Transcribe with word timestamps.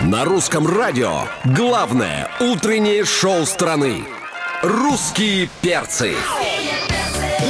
На 0.00 0.24
русском 0.24 0.66
радио 0.66 1.24
главное 1.44 2.30
утреннее 2.40 3.04
шоу 3.04 3.44
страны. 3.44 4.02
Русские 4.62 5.50
перцы. 5.60 6.14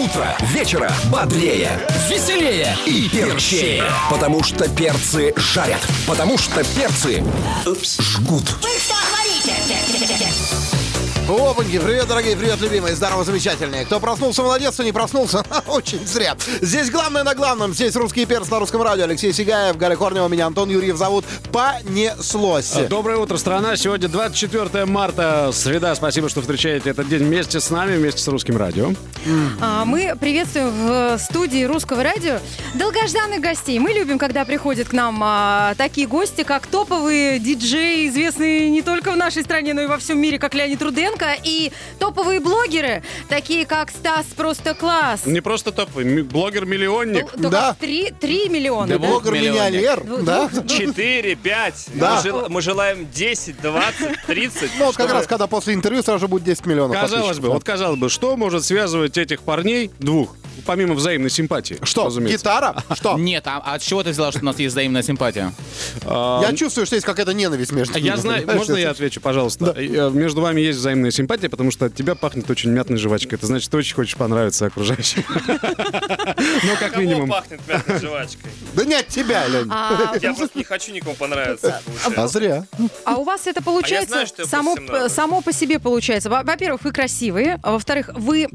Утро 0.05 0.37
вечера 0.41 0.93
бодрее, 1.13 1.71
веселее 2.09 2.77
и 2.87 3.09
перчее. 3.09 3.85
Потому 4.11 4.43
что 4.43 4.69
перцы 4.69 5.33
жарят. 5.37 5.81
Потому 6.09 6.39
что 6.39 6.65
перцы 6.65 7.23
жгут. 7.65 8.51
Вы 8.63 8.79
что 8.81 8.95
говорите? 9.13 9.55
Опаньки, 11.31 11.79
привет, 11.79 12.09
дорогие, 12.09 12.37
привет, 12.37 12.61
любимые, 12.61 12.97
здорово, 12.97 13.23
замечательные. 13.23 13.85
Кто 13.85 14.01
проснулся, 14.01 14.43
молодец, 14.43 14.75
кто 14.75 14.83
не 14.83 14.91
проснулся, 14.91 15.45
очень 15.69 16.05
зря. 16.05 16.37
Здесь 16.61 16.91
главное 16.91 17.23
на 17.23 17.37
главном, 17.37 17.73
здесь 17.73 17.95
русский 17.95 18.27
перс 18.27 18.51
на 18.51 18.59
русском 18.59 18.83
радио. 18.83 19.05
Алексей 19.05 19.33
Сигаев, 19.33 19.77
Галя 19.77 19.95
Корнева, 19.95 20.27
меня 20.27 20.47
Антон 20.47 20.71
Юрьев 20.71 20.97
зовут. 20.97 21.25
Понеслось. 21.53 22.73
Доброе 22.89 23.19
утро, 23.19 23.37
страна. 23.37 23.77
Сегодня 23.77 24.09
24 24.09 24.87
марта, 24.87 25.51
среда. 25.53 25.95
Спасибо, 25.95 26.29
что 26.29 26.41
встречаете 26.41 26.91
этот 26.91 27.09
день 27.09 27.23
вместе 27.23 27.61
с 27.61 27.71
нами, 27.71 27.97
вместе 27.97 28.21
с 28.21 28.27
русским 28.27 28.57
радио. 28.57 28.91
А, 29.61 29.85
Мы 29.85 30.17
приветствуем 30.21 30.71
в 30.71 31.19
студии 31.19 31.63
русского 31.63 32.03
радио 32.03 32.41
долгожданных 32.75 33.41
гостей. 33.41 33.79
Мы 33.79 33.93
любим, 33.93 34.19
когда 34.19 34.45
приходят 34.45 34.89
к 34.89 34.93
нам 34.93 35.21
а, 35.23 35.75
такие 35.77 36.09
гости, 36.09 36.43
как 36.43 36.67
топовые 36.67 37.39
диджеи, 37.39 38.09
известные 38.09 38.69
не 38.69 38.83
только 38.83 39.13
в 39.13 39.17
нашей 39.17 39.45
стране, 39.45 39.75
но 39.75 39.83
и 39.83 39.87
во 39.87 39.99
всем 39.99 40.19
мире, 40.19 40.41
как 40.41 40.55
Леонид 40.55 40.83
Руденко, 40.83 41.20
и 41.43 41.73
топовые 41.99 42.41
блогеры, 42.41 43.03
такие 43.29 43.67
как 43.67 43.91
Стас 43.91 44.27
Просто 44.37 44.75
Класс. 44.75 45.27
Не 45.27 45.41
просто 45.41 45.73
топовый, 45.73 46.05
ми- 46.05 46.23
блогер-миллионник. 46.23 47.31
Только 47.31 47.49
Да. 47.51 47.77
Три, 47.79 48.13
три 48.19 48.49
миллиона. 48.49 48.87
Ты 48.95 48.99
да? 48.99 49.09
блогер-миллионер, 49.09 50.03
Ну, 50.05 50.23
да? 50.23 50.49
4, 50.69 51.37
5. 51.37 51.87
Да. 51.95 52.17
Мы, 52.17 52.23
жел- 52.23 52.47
мы 52.49 52.63
желаем 52.63 53.09
10, 53.11 53.61
20, 53.61 54.23
30. 54.27 54.71
Ну, 54.79 54.87
вот 54.87 54.97
как 54.97 55.07
чтобы- 55.07 55.19
раз, 55.21 55.27
когда 55.27 55.47
после 55.47 55.75
интервью 55.75 56.03
сразу 56.03 56.21
же 56.21 56.29
будет 56.29 56.45
10 56.45 56.67
миллионов 56.67 56.95
Казалось 56.97 57.13
подписчиков. 57.27 57.43
бы, 57.43 57.53
вот 57.55 57.65
казалось 57.65 57.99
бы, 57.99 58.09
что 58.09 58.37
может 58.37 58.65
связывать 58.65 59.19
этих 59.19 59.43
парней 59.43 59.91
двух, 59.99 60.37
помимо 60.65 60.95
взаимной 60.95 61.31
симпатии? 61.31 61.79
Что, 61.83 62.07
разумеется. 62.07 62.39
гитара? 62.39 62.83
Что? 62.95 63.17
Нет, 63.19 63.47
а, 63.47 63.63
а 63.65 63.75
от 63.75 63.83
чего 63.83 64.03
ты 64.03 64.11
взяла, 64.11 64.31
что 64.33 64.41
у 64.41 64.45
нас 64.45 64.59
есть 64.59 64.73
взаимная 64.73 65.03
симпатия? 65.03 65.53
Я 66.05 66.53
чувствую, 66.57 66.87
что 66.87 66.97
есть 66.97 67.07
какая-то 67.07 67.33
ненависть 67.33 67.73
между 67.73 67.95
ними. 67.99 68.07
Я 68.07 68.17
знаю, 68.17 68.39
понимаешь? 68.41 68.59
можно 68.59 68.77
я 68.77 68.91
отвечу, 68.91 69.21
пожалуйста? 69.21 69.75
Э, 69.77 70.11
Между 70.11 70.41
вами 70.41 70.61
есть 70.61 70.79
взаимная 70.79 71.11
симпатия, 71.11 71.49
потому 71.49 71.71
что 71.71 71.87
от 71.87 71.95
тебя 71.95 72.15
пахнет 72.15 72.49
очень 72.51 72.71
мятной 72.71 72.99
жвачкой. 72.99 73.39
Это 73.39 73.47
значит, 73.47 73.71
ты 73.71 73.77
очень 73.77 73.95
хочешь 73.95 74.17
понравиться 74.17 74.67
окружающим. 74.67 75.25
Ну, 76.63 76.77
как 76.79 76.97
минимум. 76.97 77.29
пахнет 77.29 77.61
мятной 77.67 77.99
жвачкой? 77.99 78.51
Да 78.75 78.85
не 78.85 78.95
от 78.95 79.09
тебя, 79.09 79.47
Лень. 79.49 79.69
А, 79.71 80.15
Я 80.21 80.35
просто 80.35 80.59
не 80.59 80.65
хочу 80.65 80.93
никому 80.93 81.15
понравиться. 81.15 81.81
А 82.05 82.11
получается. 82.11 82.39
зря. 82.39 82.65
А 83.05 83.17
у 83.17 83.25
вас 83.25 83.47
это 83.47 83.63
получается 83.63 84.11
знаю, 84.13 84.27
что 84.27 84.43
я 84.43 85.09
само, 85.09 85.41
по 85.43 85.53
себе 85.53 85.79
получается. 85.79 86.31
Во- 86.31 86.43
Во-первых, 86.43 86.83
вы 86.85 86.93
красивые, 86.93 87.59
а 87.63 87.73
во-вторых, 87.73 88.11
вы 88.15 88.49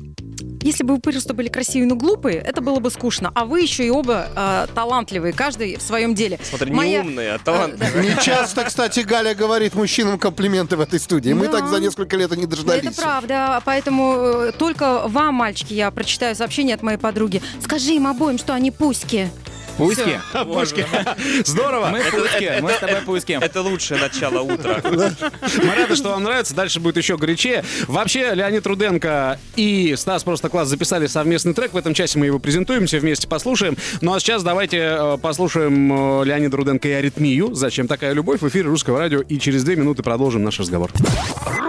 если 0.66 0.84
бы 0.84 0.96
вы 0.96 1.00
просто 1.00 1.34
были 1.34 1.48
красивые, 1.48 1.88
но 1.88 1.96
глупые, 1.96 2.38
это 2.38 2.62
было 2.62 2.80
бы 2.80 2.90
скучно. 2.90 3.32
А 3.36 3.46
вы 3.46 3.62
еще 3.62 3.86
и 3.86 3.90
оба 3.90 4.28
э, 4.36 4.68
талантливые, 4.74 5.34
каждый 5.34 5.78
в 5.78 5.82
своем 5.82 6.16
деле. 6.16 6.40
Смотри, 6.44 6.70
не 6.72 6.76
Моя- 6.76 7.02
умные, 7.02 7.32
а 7.34 7.36
Э, 7.36 7.40
талантливые. 7.44 8.16
Не 8.16 8.22
часто, 8.22 8.64
кстати, 8.66 9.00
Галя 9.02 9.34
говорит 9.36 9.76
мужчинам 9.76 10.18
комплименты 10.20 10.76
в 10.78 10.82
этой 10.82 11.00
студии. 11.00 11.34
Мы 11.34 11.48
так 11.48 11.68
за 11.68 11.80
несколько 11.80 12.18
лет 12.18 12.32
и 12.34 12.38
не 12.38 12.46
Да, 12.46 12.56
дождались. 12.56 12.84
это 12.86 13.02
правда, 13.02 13.62
поэтому 13.66 14.14
э, 14.18 14.52
только 14.58 15.04
вам, 15.08 15.36
мальчики, 15.36 15.74
я 15.74 15.92
прочитаю 15.92 16.36
сообщение 16.36 16.76
от 16.76 16.82
моей 16.84 16.98
подруги. 16.98 17.42
Скажи 17.62 17.92
им 17.94 18.08
обоим, 18.08 18.38
что 18.38 18.54
они 18.54 18.72
пуськи. 18.72 19.30
Пуськи? 19.78 20.20
Пушки. 20.46 20.86
Здорово. 21.46 21.90
Мы 21.92 22.02
пуськи, 22.12 22.60
мы 22.62 22.72
с 22.72 22.80
тобой 22.80 23.02
пуськи. 23.06 23.38
Это 23.42 23.62
лучшее 23.62 24.00
начало 24.00 24.42
утра. 24.42 24.82
Мы 24.84 25.76
рады, 25.76 25.96
что 25.96 26.10
вам 26.10 26.24
нравится. 26.24 26.56
Дальше 26.56 26.80
будет 26.80 26.98
еще 26.98 27.18
горячее. 27.18 27.64
Вообще, 27.88 28.34
Леонид 28.34 28.66
Руденко 28.66 29.40
и 29.56 29.96
Стас 29.98 30.24
Просто 30.24 30.50
Класс 30.50 30.68
записали 30.70 31.08
совместный 31.08 31.54
трек. 31.54 31.74
В 31.74 31.78
этом 31.78 31.94
часе 31.94 32.18
мы 32.20 32.26
его 32.26 32.40
презентуем, 32.40 32.88
все 32.88 33.00
вместе 33.00 33.28
послушаем. 33.28 33.78
Ну 34.02 34.14
а 34.14 34.20
сейчас 34.20 34.44
давайте 34.44 34.78
э, 34.78 35.18
послушаем 35.22 36.22
э, 36.22 36.26
Леонида 36.26 36.58
Руденко 36.58 36.88
и 36.88 36.92
Аритмию. 36.92 37.54
Зачем 37.54 37.88
такая 37.88 38.14
любовь? 38.14 38.42
В 38.42 38.48
эфире 38.48 38.66
Русского 38.66 39.00
радио. 39.00 39.22
И 39.22 39.40
через 39.40 39.64
две 39.64 39.76
минуты 39.76 40.04
продолжим 40.04 40.44
наш 40.44 40.60
разговор. 40.60 40.92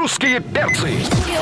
Русские 0.06 0.39
перцы. 0.39 0.94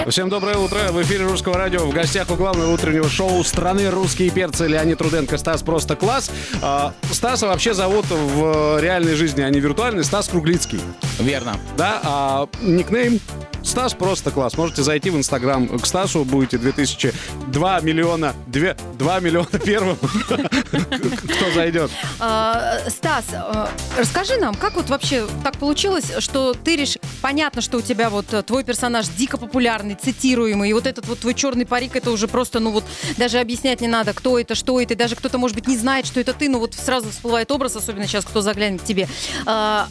Всем 0.08 0.30
доброе 0.30 0.56
утро. 0.56 0.90
В 0.90 1.02
эфире 1.02 1.26
Русского 1.26 1.58
радио. 1.58 1.80
В 1.80 1.92
гостях 1.92 2.30
у 2.30 2.34
главного 2.34 2.72
утреннего 2.72 3.10
шоу 3.10 3.44
страны 3.44 3.90
«Русские 3.90 4.30
перцы» 4.30 4.66
Леонид 4.66 5.02
Руденко. 5.02 5.36
Стас 5.36 5.62
Просто 5.62 5.96
Класс. 5.96 6.30
А, 6.62 6.94
Стаса 7.12 7.46
вообще 7.46 7.74
зовут 7.74 8.06
в 8.08 8.80
реальной 8.80 9.16
жизни, 9.16 9.42
а 9.42 9.50
не 9.50 9.60
виртуальной, 9.60 10.02
Стас 10.02 10.28
Круглицкий. 10.28 10.80
Верно. 11.18 11.58
Да, 11.76 12.00
а 12.04 12.48
никнейм 12.62 13.20
Стас 13.64 13.94
просто 13.94 14.30
класс. 14.30 14.56
Можете 14.58 14.82
зайти 14.82 15.10
в 15.10 15.16
Инстаграм 15.16 15.66
к 15.78 15.86
Стасу, 15.86 16.24
будете 16.24 16.58
2002 16.58 17.80
миллиона, 17.80 18.34
2, 18.48 18.74
2 18.98 19.20
миллиона 19.20 19.58
первым. 19.64 19.96
Кто 20.28 21.50
зайдет? 21.54 21.90
А, 22.20 22.78
Стас, 22.88 23.24
а, 23.32 23.70
расскажи 23.96 24.36
нам, 24.36 24.54
как 24.54 24.74
вот 24.76 24.90
вообще 24.90 25.26
так 25.42 25.56
получилось, 25.56 26.12
что 26.18 26.52
ты 26.52 26.76
решил... 26.76 27.00
Понятно, 27.22 27.62
что 27.62 27.78
у 27.78 27.80
тебя 27.80 28.10
вот 28.10 28.32
э, 28.34 28.42
твой 28.54 28.62
персонаж 28.62 29.08
дико 29.08 29.36
популярный, 29.36 29.96
цитируемый, 29.96 30.70
и 30.70 30.72
вот 30.74 30.86
этот 30.86 31.08
вот 31.08 31.18
твой 31.18 31.34
черный 31.34 31.66
парик, 31.66 31.96
это 31.96 32.12
уже 32.12 32.28
просто, 32.28 32.60
ну 32.60 32.70
вот, 32.70 32.84
даже 33.16 33.40
объяснять 33.40 33.80
не 33.80 33.88
надо, 33.88 34.12
кто 34.12 34.38
это, 34.38 34.54
что 34.54 34.80
это, 34.80 34.94
даже 34.94 35.16
кто-то, 35.16 35.38
может 35.38 35.56
быть, 35.56 35.66
не 35.66 35.76
знает, 35.76 36.06
что 36.06 36.20
это 36.20 36.32
ты, 36.34 36.48
но 36.48 36.60
вот 36.60 36.72
сразу 36.74 37.10
всплывает 37.10 37.50
образ, 37.50 37.74
особенно 37.74 38.06
сейчас, 38.06 38.24
кто 38.24 38.42
заглянет 38.42 38.82
к 38.82 38.84
тебе. 38.84 39.08
А, 39.44 39.88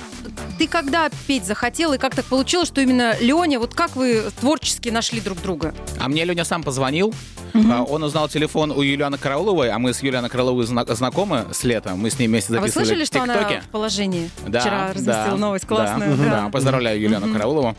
Ты 0.57 0.69
когда 0.69 1.09
петь 1.27 1.43
захотел, 1.43 1.91
и 1.91 1.97
как 1.97 2.15
так 2.15 2.23
получилось, 2.23 2.69
что 2.69 2.79
именно 2.79 3.17
Леня, 3.19 3.59
вот 3.59 3.73
как 3.73 3.97
вы 3.97 4.23
творчески 4.39 4.87
нашли 4.87 5.19
друг 5.19 5.41
друга? 5.41 5.75
А 5.99 6.07
мне 6.07 6.23
Леня 6.23 6.45
сам 6.45 6.63
позвонил. 6.63 7.13
А, 7.53 7.83
Он 7.83 8.03
узнал 8.03 8.27
телефон 8.29 8.71
у 8.71 8.81
Юлианы 8.81 9.17
Карауловой, 9.17 9.69
а 9.69 9.79
мы 9.79 9.93
с 9.93 10.01
Юлианой 10.01 10.29
Карауловой 10.29 10.65
зна- 10.65 10.85
знакомы 10.87 11.45
с 11.51 11.63
лета. 11.63 11.95
Мы 11.95 12.09
с 12.09 12.17
ней 12.19 12.27
вместе 12.27 12.53
А 12.55 12.59
вы 12.59 12.67
записывали 12.67 12.85
слышали, 12.85 13.05
что 13.05 13.21
она 13.23 13.61
в 13.61 13.69
положении? 13.71 14.29
Да, 14.47 14.59
Вчера 14.59 14.89
разместила 14.89 15.15
да, 15.31 15.35
новость 15.37 15.67
да, 15.67 15.75
классную. 15.75 16.17
да, 16.17 16.23
да. 16.43 16.49
поздравляю 16.49 16.99
Юлиану 16.99 17.31
Караулову. 17.33 17.75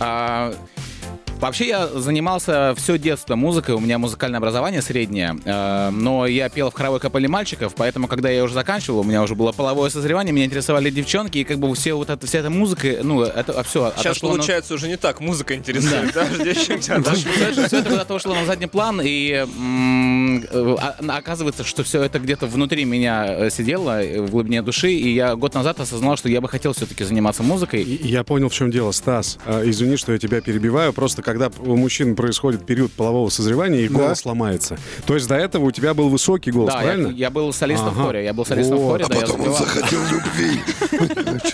А, 0.00 0.54
Вообще 1.40 1.68
я 1.68 1.86
занимался 1.86 2.74
все 2.76 2.98
детство 2.98 3.36
музыкой, 3.36 3.76
у 3.76 3.78
меня 3.80 3.98
музыкальное 3.98 4.38
образование 4.38 4.82
среднее, 4.82 5.36
э, 5.44 5.90
но 5.90 6.26
я 6.26 6.48
пел 6.48 6.70
в 6.70 6.74
хоровой 6.74 6.98
капелле 6.98 7.28
мальчиков, 7.28 7.74
поэтому 7.76 8.08
когда 8.08 8.28
я 8.28 8.42
уже 8.42 8.54
заканчивал, 8.54 9.00
у 9.00 9.04
меня 9.04 9.22
уже 9.22 9.36
было 9.36 9.52
половое 9.52 9.88
созревание, 9.88 10.32
меня 10.32 10.46
интересовали 10.46 10.90
девчонки, 10.90 11.38
и 11.38 11.44
как 11.44 11.58
бы 11.58 11.72
все 11.76 11.94
вот 11.94 12.10
это, 12.10 12.26
вся 12.26 12.40
эта 12.40 12.50
музыка, 12.50 12.88
ну 13.04 13.22
это 13.22 13.62
все 13.62 13.92
Сейчас 13.96 14.18
получается 14.18 14.74
уже 14.74 14.88
не 14.88 14.96
так. 14.96 15.20
Музыка 15.20 15.54
интересует. 15.54 16.12
да, 16.98 17.12
а 17.12 17.14
все 17.68 17.78
это 17.78 17.88
куда-то 17.88 18.14
ушло 18.14 18.34
на 18.34 18.44
задний 18.44 18.66
план, 18.66 19.00
и 19.04 19.32
а- 19.32 20.96
оказывается, 21.08 21.62
что 21.64 21.84
все 21.84 22.02
это 22.02 22.18
где-то 22.18 22.46
внутри 22.46 22.84
меня 22.84 23.26
э, 23.46 23.50
сидело, 23.50 24.02
э, 24.02 24.20
в 24.20 24.30
глубине 24.30 24.62
души, 24.62 24.90
и 24.90 25.14
я 25.14 25.36
год 25.36 25.54
назад 25.54 25.78
осознал, 25.80 26.16
что 26.16 26.28
я 26.28 26.40
бы 26.40 26.48
хотел 26.48 26.72
все-таки 26.72 27.04
заниматься 27.04 27.42
музыкой. 27.42 27.82
Я 27.84 28.24
понял, 28.24 28.48
в 28.48 28.54
чем 28.54 28.70
дело, 28.70 28.90
Стас. 28.92 29.38
А, 29.46 29.62
Извини, 29.68 29.96
что 29.96 30.12
я 30.12 30.18
тебя 30.18 30.40
перебиваю. 30.40 30.92
Просто 30.92 31.22
когда 31.28 31.50
у 31.60 31.76
мужчин 31.76 32.16
происходит 32.16 32.64
период 32.64 32.90
полового 32.92 33.28
созревания, 33.28 33.80
и 33.80 33.88
голос 33.88 34.24
ломается. 34.24 34.78
То 35.06 35.14
есть 35.14 35.28
до 35.28 35.34
этого 35.36 35.66
у 35.66 35.70
тебя 35.70 35.92
был 35.94 36.08
высокий 36.08 36.50
голос, 36.50 36.72
Да, 36.72 36.80
я, 36.80 36.86
правильно? 36.86 37.08
я 37.08 37.30
был 37.30 37.52
солистом 37.52 37.88
Ага. 37.88 38.00
в 38.00 38.04
хоре. 38.06 38.24
Я 38.24 38.32
был 38.32 38.46
солистом 38.46 38.78
в 38.78 38.80
Вот. 38.80 39.02
хоре, 39.02 39.06
да, 39.08 39.14
я 39.20 39.26
запевал. 39.26 39.68
любви. 40.10 40.60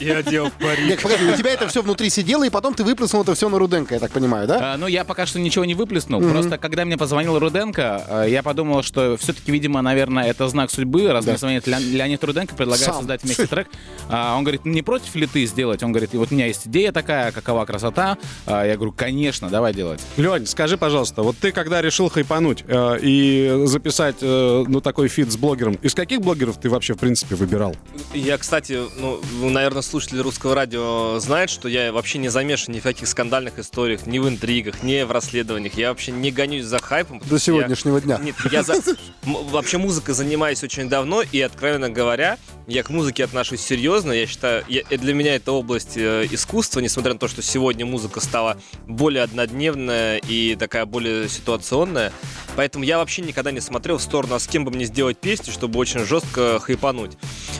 И 0.00 0.10
одел 0.10 0.50
парик. 0.60 0.86
Нет, 0.86 1.02
погоди, 1.02 1.24
у 1.24 1.36
тебя 1.36 1.50
это 1.52 1.66
все 1.68 1.82
внутри 1.82 2.10
сидело, 2.10 2.44
и 2.44 2.50
потом 2.50 2.74
ты 2.74 2.84
выплеснул 2.84 3.22
это 3.22 3.34
все 3.34 3.48
на 3.48 3.58
Руденко, 3.58 3.94
я 3.94 4.00
так 4.00 4.12
понимаю, 4.12 4.46
да? 4.46 4.74
А, 4.74 4.76
ну, 4.76 4.86
я 4.86 5.04
пока 5.04 5.26
что 5.26 5.38
ничего 5.38 5.64
не 5.64 5.74
выплеснул. 5.74 6.20
Просто 6.20 6.58
когда 6.58 6.84
мне 6.84 6.96
позвонил 6.96 7.38
Руденко, 7.38 8.04
а, 8.08 8.24
я 8.24 8.42
подумал, 8.42 8.82
что 8.82 9.16
все-таки, 9.16 9.50
видимо, 9.52 9.82
наверное, 9.82 10.24
это 10.24 10.46
знак 10.48 10.70
судьбы. 10.70 11.10
Раз 11.10 11.24
мне 11.26 11.36
звонит 11.36 11.66
Леон- 11.66 11.82
Леонид 11.90 12.22
Руденко, 12.22 12.54
предлагает 12.54 12.94
создать 12.94 13.22
вместе 13.22 13.46
трек. 13.46 13.68
А, 14.08 14.36
он 14.36 14.44
говорит, 14.44 14.64
не 14.64 14.82
против 14.82 15.14
ли 15.14 15.26
ты 15.26 15.44
сделать? 15.46 15.82
Он 15.82 15.92
говорит, 15.92 16.12
вот 16.14 16.30
у 16.30 16.34
меня 16.34 16.46
есть 16.46 16.66
идея 16.66 16.92
такая, 16.92 17.32
какова 17.32 17.64
красота. 17.64 18.18
А, 18.46 18.64
я 18.66 18.76
говорю, 18.76 18.92
конечно, 18.92 19.48
давай 19.48 19.63
делать. 19.72 20.00
Лёнь, 20.16 20.46
скажи, 20.46 20.76
пожалуйста, 20.76 21.22
вот 21.22 21.36
ты 21.38 21.52
когда 21.52 21.80
решил 21.82 22.08
хайпануть 22.08 22.64
э, 22.66 22.98
и 23.00 23.62
записать 23.66 24.16
э, 24.20 24.64
ну 24.66 24.80
такой 24.80 25.08
feat 25.08 25.32
с 25.32 25.36
блогером, 25.36 25.74
из 25.82 25.94
каких 25.94 26.20
блогеров 26.20 26.58
ты 26.58 26.68
вообще 26.68 26.94
в 26.94 26.98
принципе 26.98 27.34
выбирал? 27.34 27.74
Я, 28.12 28.38
кстати, 28.38 28.78
ну, 28.98 29.20
наверное, 29.50 29.82
слушатели 29.82 30.20
русского 30.20 30.54
радио 30.54 31.18
знают, 31.20 31.50
что 31.50 31.68
я 31.68 31.92
вообще 31.92 32.18
не 32.18 32.28
замешан 32.28 32.74
ни 32.74 32.80
в 32.80 32.82
каких 32.82 33.08
скандальных 33.08 33.58
историях, 33.58 34.06
ни 34.06 34.18
в 34.18 34.28
интригах, 34.28 34.82
ни 34.82 35.02
в 35.02 35.10
расследованиях. 35.10 35.74
Я 35.74 35.88
вообще 35.90 36.12
не 36.12 36.30
гонюсь 36.30 36.64
за 36.64 36.78
хайпом. 36.80 37.18
До 37.20 37.24
что 37.26 37.34
я- 37.34 37.38
сегодняшнего 37.40 38.00
дня. 38.00 38.18
Нет, 38.22 38.34
я 38.50 38.62
за... 38.62 38.74
вообще 39.24 39.78
музыкой 39.78 40.14
занимаюсь 40.14 40.62
очень 40.62 40.88
давно, 40.88 41.22
и, 41.22 41.40
откровенно 41.40 41.90
говоря, 41.90 42.38
я 42.66 42.82
к 42.82 42.90
музыке 42.90 43.24
отношусь 43.24 43.60
серьезно. 43.60 44.12
Я 44.12 44.26
считаю, 44.26 44.64
я- 44.68 44.82
для 44.90 45.14
меня 45.14 45.34
это 45.36 45.52
область 45.52 45.96
э, 45.96 46.26
искусства, 46.30 46.80
несмотря 46.80 47.12
на 47.12 47.18
то, 47.18 47.28
что 47.28 47.42
сегодня 47.42 47.84
музыка 47.86 48.20
стала 48.20 48.56
более 48.86 49.22
однодневная 49.54 50.18
и 50.18 50.56
такая 50.56 50.84
более 50.84 51.28
ситуационная. 51.28 52.12
Поэтому 52.56 52.84
я 52.84 52.98
вообще 52.98 53.22
никогда 53.22 53.52
не 53.52 53.60
смотрел 53.60 53.98
в 53.98 54.02
сторону, 54.02 54.34
а 54.34 54.38
с 54.38 54.46
кем 54.46 54.64
бы 54.64 54.70
мне 54.70 54.84
сделать 54.84 55.18
песню, 55.18 55.52
чтобы 55.52 55.78
очень 55.78 56.00
жестко 56.04 56.58
хайпануть. 56.60 57.12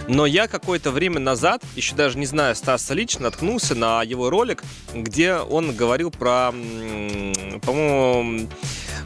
Но 0.09 0.27
я 0.27 0.47
какое-то 0.49 0.91
время 0.91 1.21
назад, 1.21 1.63
еще 1.77 1.95
даже 1.95 2.19
не 2.19 2.27
знаю 2.27 2.55
Стаса 2.55 2.95
лично, 2.95 3.23
наткнулся 3.23 3.75
на 3.75 4.03
его 4.03 4.29
ролик, 4.31 4.63
где 4.93 5.35
он 5.35 5.75
говорил 5.75 6.11
про, 6.11 6.53
по-моему, 7.63 8.49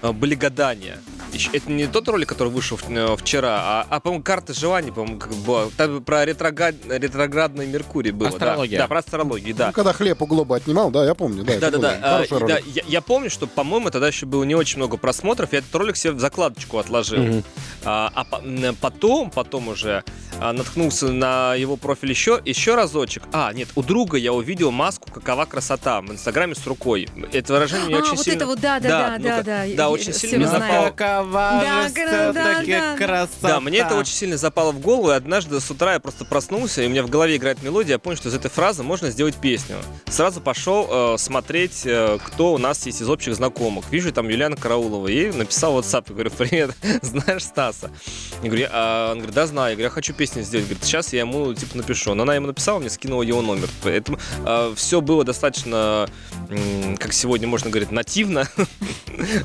э, 0.03 0.13
болегодание. 0.13 0.99
Ещё- 1.33 1.51
Это 1.53 1.71
не 1.71 1.87
тот 1.87 2.09
ролик, 2.09 2.29
который 2.29 2.49
вышел 2.51 2.79
э, 2.89 3.17
вчера, 3.19 3.59
а, 3.61 3.87
а, 3.91 4.01
по-моему, 4.01 4.23
карта 4.25 4.55
желаний, 4.55 4.91
по-моему, 4.91 5.19
как 5.19 5.33
была. 5.35 5.67
Там 5.77 6.03
про 6.03 6.25
ретроград- 6.25 6.77
ретроградный 6.89 7.67
Меркурий 7.67 8.13
было. 8.13 8.31
да. 8.31 8.35
Астрология. 8.37 8.79
Да, 8.79 8.89
про 8.89 8.99
астрологию, 9.01 9.55
да. 9.55 9.67
Ну, 9.69 9.73
когда 9.73 9.93
хлеб 9.93 10.23
у 10.23 10.27
Глоба 10.27 10.57
отнимал, 10.57 10.91
да, 10.91 11.05
я 11.05 11.15
помню. 11.15 11.45
Да, 11.45 11.53
Да, 11.59 11.69
это 11.69 11.71
да, 11.71 11.79
было 11.79 11.83
да. 12.01 12.25
А, 12.31 12.47
да, 12.47 12.59
я, 12.75 12.83
я 12.87 13.01
помню, 13.03 13.29
что, 13.31 13.47
по-моему, 13.47 13.91
тогда 13.91 14.09
еще 14.09 14.25
было 14.27 14.45
не 14.45 14.55
очень 14.55 14.79
много 14.79 14.97
просмотров. 14.97 15.53
Я 15.53 15.59
этот 15.59 15.75
ролик 15.75 15.97
себе 15.97 16.13
в 16.15 16.21
закладочку 16.21 16.79
отложил. 16.79 17.43
А, 17.85 18.11
а 18.15 18.41
м, 18.43 18.75
потом, 18.81 19.31
потом 19.31 19.69
уже 19.69 20.03
а, 20.28 20.28
наткнулся 20.41 21.09
на 21.09 21.55
его 21.55 21.77
профиль 21.77 22.11
еще, 22.11 22.41
еще 22.45 22.75
разочек. 22.75 23.25
А, 23.33 23.53
нет, 23.53 23.69
у 23.75 23.83
друга 23.83 24.17
я 24.17 24.33
увидел 24.33 24.71
маску 24.71 25.11
«Какова 25.11 25.45
красота» 25.47 26.01
в 26.01 26.11
Инстаграме 26.13 26.55
с 26.55 26.67
рукой. 26.67 27.09
Это 27.33 27.53
выражение 27.53 27.87
мне 27.87 27.97
А, 27.97 27.99
очень 28.01 28.17
вот 28.17 28.25
сильно... 28.25 28.37
это 28.37 28.47
вот, 28.47 28.61
да, 28.61 28.81
да, 28.81 28.89
да, 28.89 29.19
да, 29.19 29.43
да. 29.43 29.65
Да, 29.77 29.87
И- 29.87 29.89
очень 29.89 30.13
сильно 30.13 30.39
мне 30.39 30.47
запало. 30.47 30.91
Какова 30.91 31.61
Да, 31.63 31.89
же 31.89 31.95
да, 31.95 32.33
да, 32.33 32.97
красота. 32.97 33.29
Да, 33.49 33.61
мне 33.61 33.79
это 33.79 33.97
очень 33.97 34.13
сильно 34.13 34.37
запало 34.37 34.73
в 34.73 34.81
голову, 34.81 35.11
и 35.11 35.15
однажды 35.15 35.61
с 35.61 35.71
утра 35.71 35.95
я 35.95 36.01
просто 36.01 36.25
проснулся, 36.25 36.83
и 36.83 36.87
у 36.87 36.91
меня 36.91 37.03
в 37.03 37.11
голове 37.11 37.37
играет 37.37 37.63
мелодия, 37.63 37.93
я 37.95 37.99
понял, 37.99 38.17
что 38.17 38.29
из 38.29 38.35
этой 38.35 38.51
фразы 38.51 38.83
можно 38.83 39.11
сделать 39.11 39.35
песню. 39.37 39.77
Сразу 40.09 40.41
пошел 40.41 40.87
э, 41.15 41.19
смотреть, 41.19 41.83
э, 41.85 42.19
кто 42.25 42.53
у 42.55 42.59
нас 42.59 42.87
есть 42.87 43.01
из 43.03 43.09
общих 43.11 43.35
знакомых. 43.35 43.87
Вижу 43.91 44.13
там 44.13 44.29
Юлиана 44.29 44.57
Караулова, 44.57 45.09
ей 45.09 45.33
написал 45.33 45.79
WhatsApp, 45.79 46.05
я 46.09 46.15
говорю, 46.15 46.31
привет, 46.31 46.71
знаешь 47.03 47.43
Стаса? 47.45 47.91
Я 48.43 48.49
говорю, 48.49 48.67
а, 48.71 49.11
он 49.13 49.19
говорит, 49.19 49.35
да, 49.35 49.47
знаю. 49.47 49.71
Я 49.71 49.77
говорю, 49.77 49.87
я 49.89 49.91
хочу 49.91 50.15
песню 50.15 50.28
сделать. 50.37 50.67
Говорит, 50.67 50.85
сейчас 50.85 51.13
я 51.13 51.21
ему, 51.21 51.53
типа, 51.55 51.77
напишу. 51.77 52.15
Но 52.15 52.23
она 52.23 52.35
ему 52.35 52.47
написала, 52.49 52.79
мне 52.79 52.91
скинула 52.91 53.23
его 53.23 53.43
номер. 53.43 53.69
Поэтому 53.83 54.19
все 54.77 55.01
было 55.01 55.25
достаточно, 55.25 56.09
м, 56.51 56.97
как 56.97 57.13
сегодня 57.13 57.49
можно 57.49 57.71
говорить, 57.71 57.91
нативно. 57.91 58.49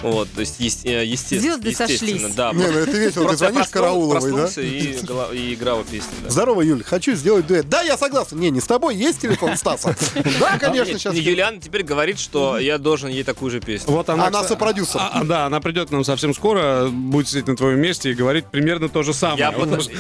Вот, 0.04 0.30
то 0.32 0.42
есть, 0.42 0.86
э, 0.86 1.04
есте- 1.04 1.40
Звезды 1.40 1.70
естественно. 1.70 2.20
сошлись. 2.20 2.36
Да, 2.36 2.52
Не, 2.54 2.68
ну 2.68 2.78
это 2.80 2.92
весело. 2.92 3.30
Ты 3.30 3.38
звонишь 3.38 3.68
Карауловой, 3.70 4.20
да? 4.32 4.38
проснулся 4.38 4.62
и, 4.62 5.54
играла 5.56 5.84
песню. 5.84 6.12
Здорово, 6.28 6.62
Юль, 6.62 6.84
хочу 6.84 7.16
сделать 7.16 7.48
дуэт. 7.48 7.68
Да, 7.70 7.82
я 7.82 7.98
согласен. 7.98 8.40
Не, 8.40 8.52
не 8.52 8.62
с 8.62 8.66
тобой. 8.68 8.96
Есть 8.96 9.22
телефон 9.22 9.58
Стаса? 9.58 9.96
Да, 10.40 10.58
конечно, 10.60 10.98
сейчас. 11.00 11.16
Юлиан 11.16 11.60
теперь 11.60 11.84
говорит, 11.84 12.20
что 12.20 12.60
я 12.60 12.78
должен 12.78 13.10
ей 13.10 13.24
такую 13.24 13.50
же 13.52 13.60
песню. 13.62 13.92
Вот 13.94 14.10
она, 14.10 14.28
Она 14.28 14.44
сопродюсер. 14.44 15.00
а, 15.00 15.10
а, 15.22 15.24
да, 15.24 15.46
она 15.46 15.60
придет 15.60 15.90
к 15.90 15.92
нам 15.92 16.04
совсем 16.04 16.34
скоро, 16.36 16.88
будет 16.90 17.28
сидеть 17.28 17.48
на 17.48 17.56
твоем 17.56 17.80
месте 17.80 18.12
и 18.12 18.14
говорить 18.14 18.46
примерно 18.46 18.90
то 18.90 19.02
же 19.04 19.14
самое. 19.14 19.52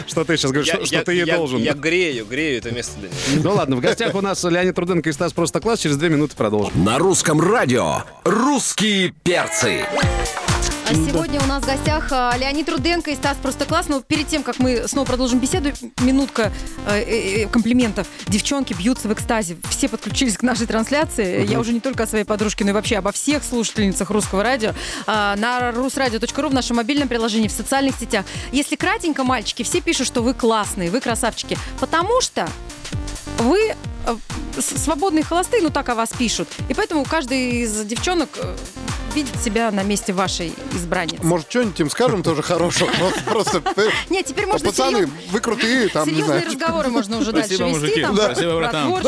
Что 0.08 0.24
ты 0.24 0.38
сейчас 0.38 0.52
говоришь, 0.52 0.73
Я- 0.80 0.86
что, 0.86 0.96
я- 0.96 1.04
ты 1.04 1.14
ей 1.14 1.26
я- 1.26 1.38
должен. 1.38 1.60
Я 1.62 1.74
грею, 1.74 2.26
грею 2.26 2.58
это 2.58 2.72
место 2.72 3.00
для 3.00 3.10
нее. 3.10 3.42
Ну 3.44 3.54
ладно, 3.54 3.76
в 3.76 3.82
гостях 3.82 4.16
у 4.16 4.22
нас 4.22 4.44
Леонид 4.44 4.78
Руденко 4.78 5.10
и 5.10 5.14
Стас 5.14 5.34
Просто 5.34 5.60
Класс. 5.60 5.80
Через 5.80 5.98
две 5.98 6.10
минуты 6.10 6.36
продолжим. 6.36 6.84
На 6.84 6.98
русском 6.98 7.40
радио 7.42 8.04
«Русские 8.24 9.14
перцы». 9.24 9.86
А 10.94 10.96
сегодня 10.96 11.42
у 11.42 11.48
нас 11.48 11.64
в 11.64 11.66
гостях 11.66 12.10
а, 12.12 12.38
Леонид 12.38 12.70
Руденко 12.70 13.10
и 13.10 13.16
Стас 13.16 13.36
Просто 13.42 13.66
Класс. 13.66 13.90
Но 13.90 14.02
перед 14.02 14.28
тем, 14.28 14.44
как 14.44 14.60
мы 14.60 14.88
снова 14.88 15.08
продолжим 15.08 15.40
беседу, 15.40 15.72
минутка 16.02 16.52
э, 16.86 17.00
э, 17.00 17.44
э, 17.44 17.48
комплиментов. 17.48 18.08
Девчонки 18.28 18.74
бьются 18.74 19.08
в 19.08 19.14
экстазе. 19.14 19.58
Все 19.72 19.90
подключились 19.90 20.38
к 20.38 20.44
нашей 20.44 20.68
трансляции. 20.68 21.48
Я 21.48 21.60
уже 21.60 21.74
не 21.74 21.80
только 21.80 22.04
о 22.04 22.08
своей 22.08 22.26
подружке, 22.26 22.64
но 22.64 22.70
и 22.70 22.74
вообще 22.74 22.98
обо 22.98 23.12
всех 23.12 23.44
слушательницах 23.44 24.12
русского 24.12 24.44
радио. 24.44 24.74
А, 25.08 25.36
На 25.36 25.72
rusradio.ru 25.72 26.50
в 26.50 26.54
нашем 26.54 26.78
мобильном 26.78 27.08
приложении, 27.08 27.48
в 27.48 27.54
социальных 27.54 27.96
сетях. 28.00 28.24
Если 28.52 28.76
кратенько, 28.76 29.24
мальчики, 29.24 29.64
все 29.64 29.82
пишут, 29.82 30.06
что 30.06 30.22
вы 30.22 30.36
классные, 30.36 30.92
вы 30.92 31.02
красавчики. 31.02 31.58
Потому 31.80 32.22
что 32.22 32.48
вы 33.40 33.58
э, 34.06 34.16
свободные 34.60 35.24
холостые, 35.24 35.64
ну 35.64 35.72
так 35.72 35.90
о 35.90 35.96
вас 35.96 36.12
пишут. 36.16 36.50
И 36.70 36.76
поэтому 36.76 37.04
каждый 37.04 37.64
из 37.64 37.84
девчонок 37.84 38.30
видит 39.14 39.36
себя 39.42 39.72
на 39.72 39.84
месте 39.84 40.14
вашей 40.14 40.54
избранницы. 40.74 41.24
Может, 41.24 41.50
что-нибудь 41.50 41.80
им 41.80 41.90
скажем 41.90 42.24
тоже 42.24 42.42
хорошего? 42.42 42.90
Просто, 43.26 43.62
Нет, 44.10 44.26
теперь 44.26 44.46
можно 44.46 44.70
пацаны, 44.70 45.10
вы 45.32 45.40
крутые, 45.40 45.90
там, 45.90 46.08
не 46.08 46.16
серьезные 46.16 46.40
знаю. 46.42 46.52
разговоры 46.54 46.90
можно 46.90 47.18
уже 47.18 47.32
дальше 47.32 47.54
вести. 47.54 48.04
Спасибо, 48.04 48.56
братан. 48.58 49.04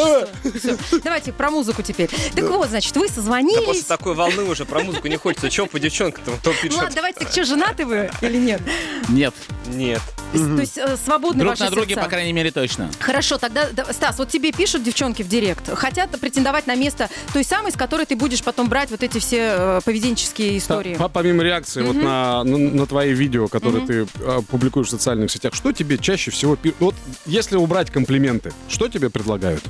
Давайте 1.03 1.31
про 1.33 1.49
музыку 1.51 1.81
теперь. 1.81 2.09
Так 2.35 2.45
вот, 2.49 2.69
значит, 2.69 2.95
вы 2.95 3.07
Да 3.07 3.13
после 3.13 3.15
созвонились. 3.21 3.83
такой 3.85 4.15
волны 4.15 4.43
уже 4.43 4.65
про 4.65 4.81
музыку 4.81 5.07
не 5.07 5.17
хочется. 5.17 5.49
Че 5.49 5.65
по 5.67 5.79
девчонкам-то? 5.79 6.51
Ну 6.69 6.77
ладно, 6.77 6.91
давайте, 6.95 7.19
так 7.19 7.31
что, 7.31 7.43
женаты 7.43 7.85
вы 7.85 8.09
или 8.21 8.37
нет? 8.37 8.61
Нет. 9.09 9.33
Нет. 9.67 10.01
То 10.31 10.37
есть, 10.37 10.55
то 10.55 10.61
есть, 10.61 10.77
э, 10.77 10.97
свободны 10.97 11.39
Друг 11.39 11.51
ваши 11.51 11.63
на 11.63 11.71
друге, 11.71 11.89
сердца? 11.89 12.03
по 12.03 12.09
крайней 12.09 12.33
мере, 12.33 12.51
точно. 12.51 12.89
Хорошо, 12.99 13.37
тогда, 13.37 13.69
да, 13.71 13.85
Стас, 13.93 14.17
вот 14.17 14.29
тебе 14.29 14.51
пишут 14.51 14.83
девчонки 14.83 15.21
в 15.23 15.27
директ, 15.29 15.69
хотят 15.75 16.09
претендовать 16.19 16.67
на 16.67 16.75
место 16.75 17.09
той 17.33 17.43
самой, 17.43 17.71
с 17.71 17.75
которой 17.75 18.05
ты 18.05 18.15
будешь 18.15 18.43
потом 18.43 18.67
брать 18.69 18.91
вот 18.91 19.01
эти 19.03 19.19
все 19.19 19.37
э, 19.57 19.81
поведенческие 19.85 20.57
истории. 20.57 20.95
По- 20.95 21.09
Помимо 21.09 21.43
реакции 21.43 21.81
вот 21.81 21.95
на, 21.95 22.43
на, 22.43 22.57
на 22.57 22.85
твои 22.85 23.13
видео, 23.13 23.47
которые 23.47 23.85
ты 23.87 24.07
э, 24.19 24.41
публикуешь 24.49 24.87
в 24.87 24.89
социальных 24.91 25.31
сетях, 25.31 25.53
что 25.53 25.71
тебе 25.71 25.97
чаще 25.97 26.31
всего 26.31 26.55
пишут? 26.55 26.77
Вот 26.79 26.95
если 27.25 27.55
убрать 27.55 27.89
комплименты, 27.91 28.51
что 28.67 28.87
тебе 28.89 29.09
предлагают? 29.09 29.63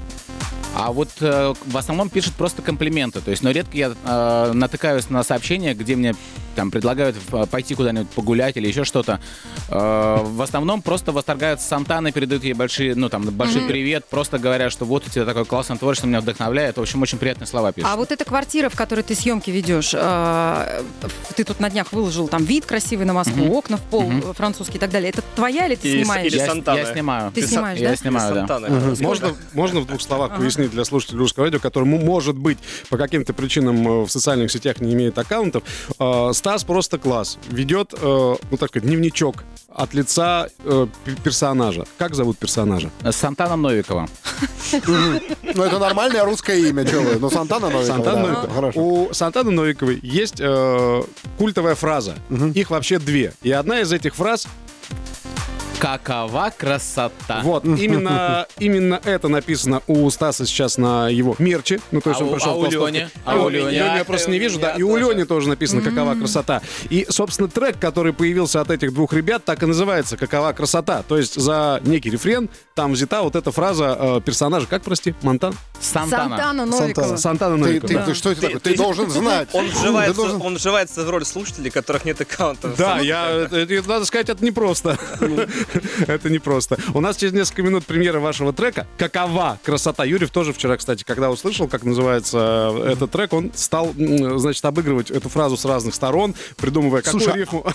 А 0.76 0.92
вот 0.92 1.10
э, 1.22 1.54
в 1.66 1.78
основном 1.78 2.10
пишут 2.10 2.34
просто 2.34 2.62
комплименты. 2.62 3.22
То 3.22 3.32
есть, 3.32 3.44
но 3.44 3.52
редко 3.52 3.78
я 3.78 3.94
э, 4.04 4.52
натыкаюсь 4.54 5.10
на 5.10 5.24
сообщения, 5.24 5.74
где 5.74 5.96
мне 5.96 6.16
там 6.56 6.72
предлагают 6.72 7.16
э, 7.32 7.46
пойти 7.50 7.76
куда-нибудь 7.76 8.10
погулять 8.10 8.58
или 8.58 8.68
еще 8.68 8.84
что-то. 8.84 9.20
Э, 9.70 10.18
в 10.22 10.42
основном 10.42 10.82
просто 10.82 11.12
восторгаются 11.12 11.68
Сантаной, 11.68 12.12
передают 12.12 12.44
ей 12.44 12.54
большие, 12.54 12.96
ну 12.96 13.10
там, 13.10 13.24
большой 13.24 13.62
привет, 13.62 14.06
просто 14.10 14.38
говорят, 14.38 14.72
что 14.72 14.86
вот 14.86 15.08
у 15.08 15.10
тебя 15.10 15.26
такое 15.26 15.46
классное 15.46 15.78
творчество, 15.78 16.08
меня 16.08 16.22
вдохновляет. 16.22 16.78
В 16.78 16.82
общем, 16.82 17.02
очень 17.02 17.18
приятные 17.18 17.48
слова 17.48 17.72
пишут. 17.72 17.90
А 17.92 17.96
вот 17.96 18.12
эта 18.12 18.26
квартира, 18.26 18.70
в 18.70 18.76
которой 18.76 19.02
ты 19.02 19.16
съемки 19.16 19.52
ведешь, 19.52 19.94
э, 19.94 20.82
ты 21.36 21.44
тут 21.44 21.60
на 21.60 21.70
днях 21.70 21.94
выложил 21.94 22.28
там 22.28 22.44
вид 22.44 22.66
красивый 22.66 23.06
на 23.06 23.14
Москву, 23.14 23.58
окна 23.58 23.78
в 23.78 23.82
пол 23.82 24.12
э, 24.12 24.34
французские 24.34 24.78
и 24.78 24.80
так 24.80 24.92
далее. 24.92 25.10
Это 25.10 25.22
твоя 25.36 25.68
или 25.68 25.76
ты 25.76 25.90
с- 25.90 26.02
снимаешь? 26.02 26.26
или 26.34 26.38
я, 26.38 26.46
я 26.46 26.94
снимаю. 26.94 27.32
Ты 27.32 27.48
снимаешь, 27.48 27.80
я 27.80 27.90
да? 27.92 27.96
снимаю, 27.96 28.34
да. 28.34 28.40
Сантана. 28.40 28.96
Можно, 29.00 29.36
можно 29.54 29.80
в 29.80 29.88
двух 29.88 30.02
словах 30.02 30.36
пояснить 30.38 30.65
для 30.68 30.86
слушателей 30.86 31.20
русского 31.20 31.46
радио, 31.46 31.60
который, 31.60 31.84
м- 31.84 32.06
может 32.06 32.36
быть, 32.38 32.58
по 32.90 32.98
каким-то 32.98 33.34
причинам 33.34 33.88
э, 33.88 34.06
в 34.06 34.10
социальных 34.10 34.52
сетях 34.52 34.80
не 34.82 34.94
имеет 34.94 35.18
аккаунтов. 35.18 35.64
Э, 36.00 36.32
Стас 36.34 36.64
просто 36.64 36.98
класс. 36.98 37.38
Ведет, 37.50 37.94
э, 37.94 37.98
ну 38.52 38.58
так 38.58 38.70
сказать, 38.70 38.88
дневничок 38.88 39.44
от 39.74 39.94
лица 39.94 40.48
персонажа. 41.24 41.86
Как 41.98 42.16
зовут 42.16 42.38
персонажа? 42.38 42.90
С 43.04 43.16
Сантаном 43.18 43.62
Новикова. 43.62 44.08
Ну, 45.54 45.64
это 45.64 45.80
нормальное 45.80 46.24
русское 46.24 46.60
имя, 46.70 46.86
что 46.88 47.02
вы? 47.02 47.20
Ну, 47.20 47.30
Сантана 47.30 47.70
Новикова. 47.70 47.86
Сантана. 47.86 48.72
У 48.76 49.14
Сантаны 49.14 49.52
Новиковой 49.52 50.00
есть 50.02 50.42
культовая 51.38 51.76
фраза. 51.76 52.16
Их 52.54 52.70
вообще 52.70 53.00
две. 53.00 53.34
И 53.44 53.52
одна 53.52 53.82
из 53.82 53.92
этих 53.92 54.16
фраз 54.16 54.48
Какова 55.80 56.52
красота. 56.58 57.42
Вот, 57.44 57.66
именно, 57.66 58.48
именно 58.60 59.00
это 59.04 59.28
написано 59.28 59.82
у 59.88 60.10
Стаса 60.10 60.46
сейчас 60.46 60.78
на 60.78 61.10
его 61.10 61.36
мерче. 61.40 61.80
Ну, 61.92 62.02
то 62.02 62.10
есть 62.12 62.22
А 62.22 62.24
он 62.24 62.30
у- 62.30 62.34
пришел 62.34 62.52
а 62.52 62.56
в 62.56 62.60
у. 62.60 62.66
Лёни? 62.72 63.10
А 63.26 63.36
у 63.36 63.44
у 63.46 63.50
Лёни 63.50 63.72
Лёни? 63.76 63.98
я 63.98 64.04
просто 64.06 64.32
не 64.32 64.40
вижу, 64.40 64.60
да. 64.60 64.72
И 64.72 64.82
у 64.84 64.96
Лени 64.98 65.24
тоже 65.26 65.50
написано 65.50 65.82
«Какова 65.82 66.16
красота». 66.16 66.62
И, 66.90 67.06
собственно, 67.10 67.50
трек, 67.50 67.78
который 67.80 68.14
появился 68.14 68.62
от 68.62 68.72
этих 68.72 68.94
двух 68.94 69.14
ребят, 69.14 69.44
так 69.46 69.62
и 69.64 69.66
называется 69.66 70.18
«Какова 70.18 70.54
красота». 70.54 71.04
То 71.08 71.18
есть 71.18 71.40
за 71.40 71.82
некий 71.84 72.10
рефрен 72.10 72.50
там 72.74 72.94
взята 72.94 73.22
вот 73.22 73.36
эта 73.36 73.52
фраза 73.52 73.98
э, 74.00 74.22
персонажа. 74.26 74.66
Как, 74.68 74.84
прости? 74.84 75.14
Монтан? 75.22 75.56
Сантана. 75.80 76.38
Сантана 76.38 76.66
Новикова. 76.66 77.16
Сантана 77.18 77.58
Новикова. 77.58 77.88
ты- 77.88 77.94
да. 77.96 78.06
ты 78.06 78.14
что 78.14 78.32
это 78.32 78.42
такое? 78.42 78.60
Ты 78.60 78.76
должен 78.76 79.10
знать. 79.10 79.50
Он 79.54 79.66
вживается, 79.68 80.16
должен- 80.16 80.42
он 80.42 80.56
вживается 80.56 81.04
в 81.04 81.10
роль 81.10 81.26
слушателей, 81.26 81.70
которых 81.70 82.06
нет 82.06 82.20
аккаунтов. 82.22 82.76
Да, 82.78 83.00
я, 83.00 83.30
это- 83.30 83.58
это, 83.58 83.90
надо 83.90 84.06
сказать, 84.06 84.30
это 84.30 84.44
непросто. 84.44 84.98
это 86.08 86.30
непросто. 86.30 86.78
У 86.94 87.02
нас 87.02 87.18
через 87.18 87.34
несколько 87.34 87.64
минут 87.64 87.86
премьера 87.86 88.20
вашего 88.20 88.54
трека. 88.54 88.88
Какова 88.98 89.60
красота. 89.64 90.04
Юрьев 90.04 90.30
тоже 90.32 90.54
вчера, 90.54 90.78
кстати, 90.78 91.04
когда 91.04 91.30
услышал, 91.32 91.68
как 91.68 91.84
называется 91.84 92.72
э, 92.74 92.92
этот 92.94 93.12
трек, 93.12 93.34
он 93.34 93.52
стал, 93.56 93.94
значит, 93.98 94.64
обыгрывать 94.66 95.12
эту 95.12 95.30
фразу 95.30 95.58
с 95.58 95.66
разных 95.66 95.96
сторон, 95.96 96.36
придумывая 96.58 97.02
какую 97.02 97.22
Слушай, 97.22 97.40
рифму. 97.40 97.66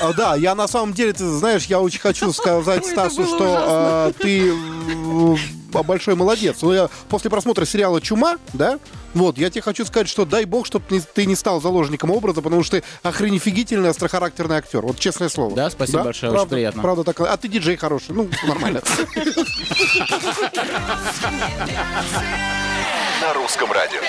А, 0.00 0.12
Да, 0.12 0.34
я 0.36 0.54
на 0.54 0.68
самом 0.68 0.92
деле, 0.92 1.12
ты 1.12 1.28
знаешь, 1.28 1.64
я 1.66 1.80
очень 1.80 2.00
хочу 2.00 2.32
сказать 2.32 2.86
Стасу, 2.86 3.24
что 3.24 3.38
а, 3.40 4.12
ты 4.12 4.48
м, 4.50 5.36
большой 5.82 6.14
молодец. 6.14 6.58
Ну, 6.62 6.72
я 6.72 6.88
после 7.08 7.30
просмотра 7.30 7.64
сериала 7.64 8.00
«Чума», 8.00 8.36
да, 8.52 8.78
вот, 9.14 9.38
я 9.38 9.48
тебе 9.50 9.62
хочу 9.62 9.84
сказать, 9.86 10.08
что 10.08 10.24
дай 10.24 10.44
бог, 10.44 10.66
чтобы 10.66 10.84
ты 11.00 11.24
не 11.26 11.34
стал 11.34 11.60
заложником 11.60 12.10
образа, 12.10 12.42
потому 12.42 12.62
что 12.62 12.80
ты 12.80 12.86
охренефигительный, 13.02 13.88
острохарактерный 13.90 14.56
актер. 14.56 14.82
Вот 14.82 14.98
честное 14.98 15.28
слово. 15.28 15.54
Да, 15.56 15.70
спасибо 15.70 16.04
большое, 16.04 16.30
очень 16.32 16.36
Правда- 16.38 16.54
приятно. 16.54 16.82
Правда 16.82 17.04
так. 17.04 17.20
А 17.20 17.36
ты 17.36 17.48
диджей 17.48 17.76
хороший. 17.76 18.14
Ну, 18.14 18.28
нормально. 18.46 18.82
На 23.22 23.32
русском 23.34 23.70
радио. 23.72 24.00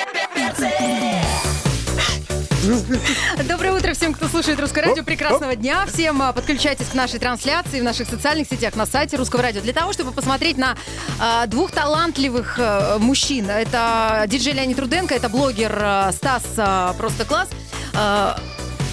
Доброе 3.48 3.74
утро 3.74 3.94
всем, 3.94 4.14
кто 4.14 4.28
слушает 4.28 4.60
Русское 4.60 4.82
радио. 4.82 5.04
Прекрасного 5.04 5.56
дня. 5.56 5.86
Всем 5.86 6.22
подключайтесь 6.34 6.88
к 6.88 6.94
нашей 6.94 7.20
трансляции 7.20 7.80
в 7.80 7.84
наших 7.84 8.10
социальных 8.10 8.48
сетях 8.48 8.76
на 8.76 8.86
сайте 8.86 9.16
Русского 9.16 9.42
радио 9.42 9.62
для 9.62 9.74
того, 9.74 9.94
чтобы 9.94 10.12
посмотреть 10.12 10.58
на 10.58 10.76
а, 11.20 11.46
двух 11.48 11.72
талантливых 11.72 12.58
а, 12.60 12.98
мужчин. 13.00 13.50
Это 13.50 14.26
диджей 14.28 14.54
Леонид 14.54 14.80
Руденко, 14.80 15.16
это 15.16 15.30
блогер 15.30 15.78
а, 15.82 16.12
Стас 16.12 16.44
а, 16.58 16.94
Просто 16.94 17.26
класс. 17.26 17.50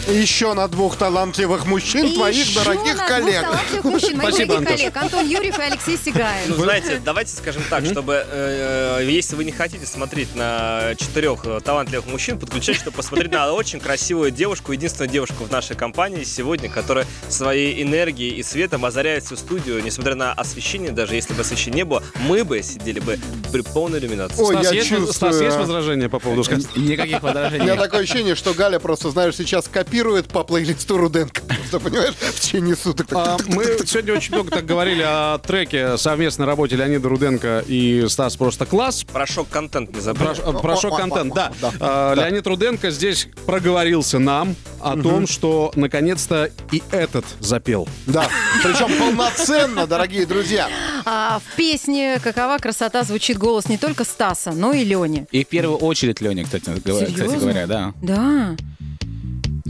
А, 0.07 0.11
Еще 0.11 0.53
на 0.55 0.69
двух 0.69 0.97
талантливых 0.97 1.67
мужчин, 1.67 2.07
и 2.07 2.15
твоих 2.15 2.47
еще 2.47 2.61
дорогих 2.61 2.97
на 2.97 3.07
коллег. 3.09 3.41
Двух 3.41 3.51
талантливых 3.53 3.85
мужчин, 3.85 4.17
моих 4.19 4.29
Спасибо, 4.31 4.55
дорогих 4.55 4.69
Антош. 4.69 4.77
коллег. 4.93 4.97
Антон 4.97 5.29
Юрьев 5.29 5.59
и 5.59 5.63
Алексей 5.63 5.97
Сигаев. 5.97 6.49
Ну, 6.49 6.55
знаете, 6.57 7.01
давайте 7.05 7.35
скажем 7.37 7.63
так, 7.71 7.87
чтобы 7.87 8.15
э, 8.15 8.99
э, 9.01 9.11
если 9.11 9.35
вы 9.37 9.45
не 9.45 9.53
хотите 9.53 9.87
смотреть 9.87 10.35
на 10.35 10.95
четырех 10.97 11.47
э, 11.47 11.61
талантливых 11.65 12.07
мужчин, 12.07 12.39
подключайтесь, 12.39 12.83
чтобы 12.83 12.97
посмотреть 12.99 13.33
на 13.33 13.53
очень 13.53 13.81
красивую 13.81 14.31
девушку, 14.31 14.73
единственную 14.73 15.11
девушку 15.11 15.45
в 15.45 15.51
нашей 15.51 15.75
компании 15.75 16.25
сегодня, 16.25 16.69
которая 16.69 17.07
своей 17.31 17.83
энергией 17.83 18.35
и 18.35 18.43
светом 18.43 18.85
озаряет 18.85 19.25
всю 19.25 19.37
студию, 19.37 19.83
несмотря 19.83 20.15
на 20.17 20.33
освещение, 20.33 20.93
даже 20.93 21.15
если 21.15 21.33
бы 21.33 21.41
освещения 21.41 21.77
не 21.77 21.85
было, 21.85 22.03
мы 22.21 22.45
бы 22.45 22.63
сидели 22.63 23.01
бы 23.01 23.19
при 23.51 23.63
полной 23.63 24.01
иллюминации. 24.01 24.43
Ой, 24.43 24.55
Стас, 24.55 24.67
я 24.67 24.73
есть, 24.73 24.89
чувствую. 24.89 25.13
Стас, 25.15 25.41
есть 25.41 25.57
возражения 25.57 26.09
по 26.11 26.19
поводу? 26.19 26.43
Никаких 26.77 27.23
У 27.23 27.27
меня 27.27 27.43
возражений. 27.43 27.77
такое 27.79 28.01
ощущение, 28.01 28.35
что 28.35 28.53
Галя 28.53 28.79
просто, 28.79 29.11
знаешь, 29.11 29.35
сейчас 29.37 29.67
копирует 29.67 29.94
по 30.03 30.43
плейлисту 30.43 30.97
Руденко. 30.99 31.41
Просто, 31.47 31.79
понимаешь, 31.81 32.15
в 32.15 32.41
течение 32.41 32.75
суток. 32.75 33.07
А, 33.13 33.37
Мы 33.47 33.65
сегодня 33.87 34.15
очень 34.15 34.35
много 34.35 34.51
так 34.51 34.67
говорили 34.67 35.03
о 35.07 35.39
треке 35.39 35.97
совместной 35.99 36.47
работе 36.47 36.75
Леонида 36.77 37.09
Руденко 37.09 37.65
и 37.67 38.05
Стас 38.09 38.37
Просто 38.37 38.67
Класс. 38.67 39.05
Прошок 39.05 39.49
контент 39.49 39.95
не 39.95 40.01
забыл. 40.01 40.27
Прош- 40.27 40.61
Прошел 40.61 40.93
о, 40.93 40.97
о, 40.97 40.99
контент, 40.99 41.33
о, 41.33 41.35
да. 41.37 41.53
да, 41.61 41.73
А, 41.81 42.15
Леонид 42.15 42.45
Руденко 42.47 42.91
здесь 42.91 43.29
проговорился 43.47 44.19
нам 44.19 44.57
о 44.81 44.97
том, 45.01 45.27
что 45.29 45.71
наконец-то 45.77 46.51
и 46.73 46.83
этот 46.91 47.25
запел. 47.41 47.89
Да, 48.07 48.29
причем 48.63 48.99
полноценно, 48.99 49.87
дорогие 49.87 50.27
друзья. 50.27 50.69
А, 51.05 51.39
в 51.39 51.57
песне 51.57 52.19
«Какова 52.23 52.59
красота» 52.59 53.05
звучит 53.05 53.39
голос 53.39 53.69
не 53.69 53.79
только 53.79 54.05
Стаса, 54.05 54.53
но 54.53 54.73
и 54.73 54.85
Лени. 54.85 55.27
И 55.31 55.45
в 55.45 55.49
первую 55.49 55.79
очередь 55.79 56.21
Леня, 56.21 56.45
кстати, 56.45 56.65
говоря- 56.85 57.07
кстати 57.07 57.39
говоря, 57.39 57.67
да. 57.67 57.93
Да. 58.03 58.57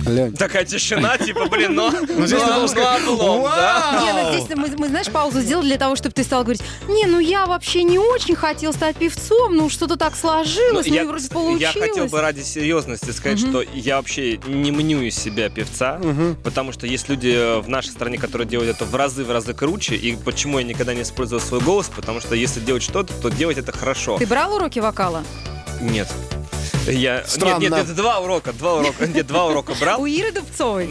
Лень. 0.07 0.33
Такая 0.33 0.65
тишина, 0.65 1.17
типа, 1.19 1.47
блин, 1.47 1.75
ну, 1.75 1.91
ну, 1.91 2.27
здесь 2.27 2.43
ну, 2.47 2.69
сказать, 2.69 3.03
облом, 3.07 3.43
да? 3.45 4.01
Не, 4.03 4.13
ну 4.13 4.45
здесь 4.45 4.57
мы, 4.57 4.69
мы, 4.79 4.89
знаешь, 4.89 5.09
паузу 5.09 5.41
сделали 5.41 5.67
для 5.67 5.79
того, 5.79 5.97
чтобы 5.97 6.15
ты 6.15 6.25
стал 6.25 6.43
говорить, 6.43 6.63
не, 6.89 7.07
ну 7.07 7.19
я 7.19 7.47
вообще 7.47 7.83
не 7.83 7.99
очень 7.99 8.35
хотел 8.35 8.73
стать 8.73 8.97
певцом, 8.97 9.57
ну 9.57 9.69
что-то 9.69 9.97
так 9.97 10.17
сложилось, 10.17 10.87
ну, 10.87 10.95
и 10.95 11.01
вроде 11.05 11.29
получилось. 11.29 11.75
я 11.75 11.81
хотел 11.81 12.07
бы 12.07 12.21
ради 12.21 12.43
серьезности 12.43 13.11
сказать, 13.11 13.39
что 13.39 13.63
я 13.63 13.97
вообще 13.97 14.39
не 14.47 14.71
мню 14.71 15.03
из 15.03 15.17
себя 15.17 15.49
певца, 15.49 16.01
потому 16.43 16.73
что 16.73 16.87
есть 16.87 17.09
люди 17.09 17.61
в 17.61 17.69
нашей 17.69 17.91
стране, 17.91 18.19
которые 18.19 18.49
делают 18.49 18.77
это 18.77 18.85
в 18.85 18.95
разы, 18.95 19.25
в 19.25 19.31
разы 19.31 19.55
круче, 19.55 19.97
и 19.97 20.17
почему 20.17 20.59
я 20.59 20.65
никогда 20.65 20.95
не 20.95 21.03
использовал 21.03 21.43
свой 21.43 21.61
голос, 21.61 21.91
потому 21.95 22.21
что 22.21 22.35
если 22.35 22.61
делать 22.61 22.83
что-то, 22.83 23.13
то 23.15 23.31
делать 23.31 23.59
это 23.59 23.73
хорошо. 23.73 24.19
Ты 24.19 24.27
брал 24.27 24.55
уроки 24.55 24.79
вокала? 24.79 25.25
Нет. 25.81 26.09
Я... 26.87 27.25
Странно. 27.27 27.61
Нет, 27.61 27.73
нет, 27.73 27.85
это 27.85 27.95
два 27.95 28.21
урока, 28.21 28.53
два 28.53 28.75
урока, 28.75 29.07
нет, 29.15 29.27
два 29.27 29.47
урока 29.47 29.75
брал. 29.81 30.03
У 30.03 30.07
Иры 30.07 30.33
Дубцовой? 30.33 30.89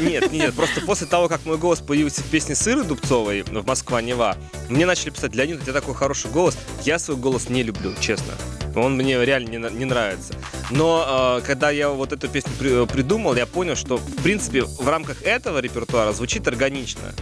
Нет, 0.00 0.32
нет, 0.32 0.54
просто 0.54 0.80
после 0.82 1.06
того, 1.06 1.28
как 1.28 1.44
мой 1.44 1.58
голос 1.58 1.80
появился 1.80 2.22
в 2.22 2.26
песне 2.26 2.54
Сыры 2.54 2.84
Дубцовой 2.84 3.42
в 3.42 3.66
Москва-Нева, 3.66 4.36
мне 4.68 4.86
начали 4.86 5.10
писать, 5.10 5.34
Леонид, 5.34 5.60
у 5.60 5.62
тебя 5.62 5.72
такой 5.72 5.94
хороший 5.94 6.30
голос. 6.30 6.56
Я 6.84 6.98
свой 6.98 7.16
голос 7.16 7.48
не 7.48 7.62
люблю, 7.62 7.92
честно. 8.00 8.34
Он 8.74 8.96
мне 8.96 9.22
реально 9.24 9.48
не, 9.48 9.78
не 9.78 9.84
нравится. 9.84 10.34
Но 10.70 11.38
э, 11.38 11.46
когда 11.46 11.70
я 11.70 11.90
вот 11.90 12.12
эту 12.12 12.28
песню 12.28 12.52
при- 12.58 12.86
придумал, 12.86 13.34
я 13.34 13.44
понял, 13.46 13.76
что, 13.76 13.98
в 13.98 14.22
принципе, 14.22 14.62
в 14.62 14.88
рамках 14.88 15.22
этого 15.22 15.58
репертуара 15.58 16.12
звучит 16.12 16.48
органично. 16.48 17.12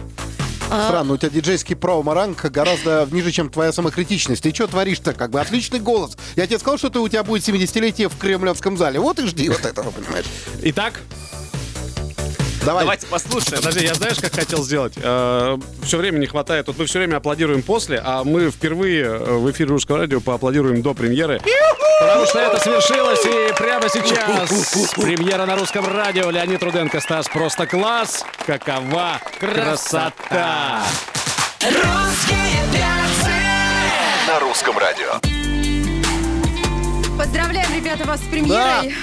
Странно, 0.71 1.13
у 1.13 1.17
тебя 1.17 1.29
диджейский 1.29 1.75
промо-ранг 1.75 2.45
гораздо 2.45 3.07
ниже, 3.11 3.31
чем 3.31 3.49
твоя 3.49 3.71
самокритичность. 3.71 4.43
Ты 4.43 4.53
что 4.53 4.67
творишь-то? 4.67 5.13
Как 5.13 5.31
бы 5.31 5.41
отличный 5.41 5.79
голос. 5.79 6.17
Я 6.35 6.47
тебе 6.47 6.59
сказал, 6.59 6.77
что 6.77 6.89
ты, 6.89 6.99
у 6.99 7.09
тебя 7.09 7.23
будет 7.23 7.47
70-летие 7.47 8.09
в 8.09 8.17
Кремлевском 8.17 8.77
зале. 8.77 8.99
Вот 8.99 9.19
и 9.19 9.27
жди 9.27 9.49
вот 9.49 9.65
этого, 9.65 9.91
понимаешь? 9.91 10.25
Итак, 10.61 11.01
Давай. 12.65 12.83
Давайте 12.83 13.07
послушаем. 13.07 13.57
Подожди, 13.57 13.85
я 13.85 13.95
знаешь, 13.95 14.19
как 14.19 14.33
хотел 14.35 14.63
сделать? 14.63 14.93
все 14.93 15.97
время 15.97 16.19
не 16.19 16.27
хватает. 16.27 16.67
Вот 16.67 16.77
мы 16.77 16.85
все 16.85 16.99
время 16.99 17.17
аплодируем 17.17 17.63
после, 17.63 17.99
а 18.03 18.23
мы 18.23 18.51
впервые 18.51 19.03
э, 19.03 19.37
в 19.37 19.49
эфире 19.51 19.71
Русского 19.71 19.97
радио 19.97 20.21
поаплодируем 20.21 20.81
до 20.83 20.93
премьеры. 20.93 21.41
Потому 22.01 22.25
что 22.25 22.39
это 22.39 22.59
свершилось, 22.59 23.23
и 23.25 23.53
прямо 23.53 23.87
сейчас 23.87 24.89
премьера 24.95 25.45
на 25.45 25.55
Русском 25.55 25.85
радио. 25.85 26.31
Леонид 26.31 26.63
Руденко, 26.63 26.99
Стас, 26.99 27.27
просто 27.27 27.67
класс. 27.67 28.25
Какова 28.43 29.21
красота! 29.39 30.81
Русские 31.61 32.57
перцы. 32.73 33.31
На 34.27 34.39
русском 34.39 34.75
радио. 34.79 35.40
Поздравляем, 37.21 37.71
ребята, 37.75 38.03
вас 38.05 38.19
с 38.19 38.23
премьерой. 38.23 38.95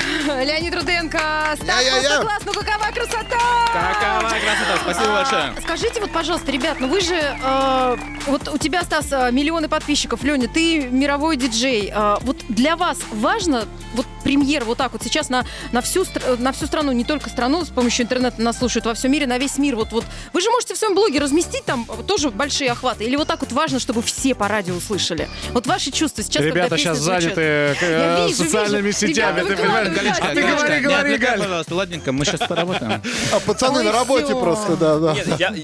Леонид 0.44 0.74
Руденко, 0.74 1.18
Стас 1.54 1.68
Я-я-я. 1.68 2.00
просто 2.00 2.22
класс, 2.22 2.42
ну 2.46 2.52
какова 2.52 2.92
красота! 2.92 3.38
Какова 3.72 4.28
красота! 4.28 4.78
Спасибо 4.82 5.12
А, 5.12 5.22
большое. 5.22 5.52
Скажите 5.62 6.00
вот, 6.00 6.10
пожалуйста, 6.10 6.50
ребят, 6.50 6.80
ну 6.80 6.88
вы 6.88 7.00
же, 7.00 7.14
э, 7.14 7.96
вот 8.26 8.48
у 8.48 8.58
тебя, 8.58 8.82
Стас, 8.82 9.06
э, 9.12 9.30
миллионы 9.30 9.68
подписчиков, 9.68 10.24
Леня, 10.24 10.48
ты 10.48 10.80
мировой 10.90 11.36
диджей. 11.36 11.92
Э, 11.94 12.16
вот 12.22 12.38
для 12.48 12.74
вас 12.76 12.98
важно, 13.12 13.66
вот 13.94 14.04
премьер 14.24 14.64
вот 14.64 14.78
так 14.78 14.92
вот 14.92 15.02
сейчас 15.04 15.28
на, 15.28 15.46
на, 15.70 15.80
всю, 15.80 16.04
стр- 16.04 16.38
на 16.38 16.52
всю 16.52 16.66
страну, 16.66 16.90
не 16.90 17.04
только 17.04 17.30
страну, 17.30 17.64
с 17.64 17.68
помощью 17.68 18.04
интернета 18.04 18.42
нас 18.42 18.58
слушают 18.58 18.84
во 18.84 18.94
всем 18.94 19.12
мире, 19.12 19.28
на 19.28 19.38
весь 19.38 19.58
мир. 19.58 19.76
Вот, 19.76 19.92
вот 19.92 20.04
вы 20.32 20.40
же 20.40 20.50
можете 20.50 20.74
в 20.74 20.76
своем 20.76 20.94
блоге 20.94 21.20
разместить 21.20 21.64
там 21.64 21.86
тоже 22.06 22.30
большие 22.30 22.72
охваты. 22.72 23.04
Или 23.04 23.14
вот 23.14 23.28
так 23.28 23.40
вот 23.40 23.52
важно, 23.52 23.78
чтобы 23.78 24.02
все 24.02 24.34
по 24.34 24.48
радио 24.48 24.74
услышали. 24.74 25.28
Вот 25.52 25.66
ваши 25.68 25.92
чувства 25.92 26.24
сейчас, 26.24 26.42
когда 26.42 26.48
Ребята 26.62 26.76
песня 26.76 26.94
сейчас 26.94 26.98
заняты 26.98 27.76
э, 28.08 28.18
Я 28.20 28.26
вижу, 28.26 28.44
социальными 28.44 28.86
вижу. 28.86 28.98
сетями. 28.98 29.40
Ребята, 29.40 29.48
ты 29.48 29.56
понимаешь? 29.62 29.88
Галечка, 29.96 30.24
А 30.24 30.34
ты 30.34 30.40
Галечка, 30.42 30.64
говори, 30.66 30.80
говори, 30.82 31.00
отвлекай, 31.14 31.30
Галь. 31.30 31.38
пожалуйста, 31.40 31.74
ладненько, 31.74 32.12
мы 32.12 32.24
сейчас 32.24 32.48
поработаем. 32.48 33.02
А 33.32 33.40
пацаны 33.40 33.78
Ой, 33.78 33.84
на 33.84 33.92
работе 33.92 34.26
всё. 34.26 34.40
просто, 34.40 34.76
да, 34.76 34.98
да. 34.98 35.14
Нет, 35.14 35.28
я, 35.38 35.54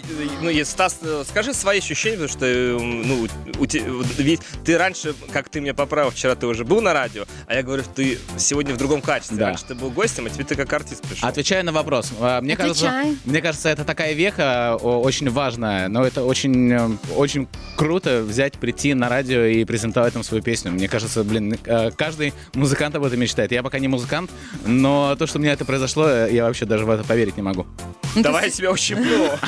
ну, 0.41 0.51
и, 0.51 0.65
Стас, 0.65 0.99
э, 1.03 1.25
скажи 1.29 1.55
свои 1.55 1.79
ощущения, 1.79 2.17
потому 2.17 2.29
что, 2.29 2.47
ну, 2.47 3.27
у 3.59 3.65
ведь 4.23 4.41
ты 4.65 4.79
раньше, 4.79 5.15
как 5.33 5.49
ты 5.49 5.61
меня 5.61 5.75
поправил, 5.75 6.11
вчера 6.11 6.35
ты 6.35 6.47
уже 6.47 6.65
был 6.65 6.81
на 6.81 6.93
радио, 6.93 7.25
а 7.47 7.55
я 7.55 7.63
говорю, 7.63 7.83
что 7.83 7.93
ты 7.95 8.19
сегодня 8.39 8.75
в 8.75 8.77
другом 8.77 9.01
качестве. 9.03 9.37
Да. 9.37 9.47
Раньше 9.47 9.65
ты 9.69 9.75
был 9.75 9.91
гостем, 9.91 10.27
а 10.27 10.31
теперь 10.31 10.47
ты 10.47 10.55
как 10.55 10.73
артист 10.73 11.03
пришел. 11.07 11.29
Отвечаю 11.29 11.65
на 11.65 11.73
вопрос. 11.73 12.11
А, 12.21 12.41
Мне 12.41 12.57
кажется, 12.57 12.89
Отвечай. 12.89 13.17
мне 13.25 13.41
кажется, 13.41 13.69
это 13.69 13.85
такая 13.85 14.13
веха 14.13 14.77
очень 14.81 15.31
важная, 15.31 15.89
но 15.89 16.05
это 16.05 16.23
очень, 16.25 16.73
э, 16.73 16.89
очень 17.17 17.49
круто 17.77 18.23
взять, 18.23 18.55
прийти 18.55 18.95
на 18.95 19.09
радио 19.09 19.45
и 19.45 19.65
презентовать 19.65 20.13
там 20.15 20.23
свою 20.23 20.43
песню. 20.43 20.71
Мне 20.73 20.89
кажется, 20.89 21.25
блин, 21.25 21.57
э, 21.65 21.91
каждый 22.35 22.59
музыкант 22.59 22.95
об 22.95 23.05
этом 23.05 23.21
мечтает. 23.21 23.53
Я 23.53 23.63
пока 23.63 23.79
не 23.79 23.89
музыкант, 23.89 24.31
но 24.65 25.17
то, 25.17 25.27
что 25.27 25.39
у 25.39 25.43
меня 25.43 25.53
это 25.53 25.65
произошло, 25.65 26.09
э, 26.09 26.29
я 26.33 26.45
вообще 26.45 26.65
даже 26.67 26.85
в 26.85 26.91
это 26.91 27.05
поверить 27.05 27.37
не 27.37 27.43
могу. 27.43 27.67
Давай 28.17 28.45
я 28.45 28.51
тебя 28.51 28.71
ущипну. 28.71 29.05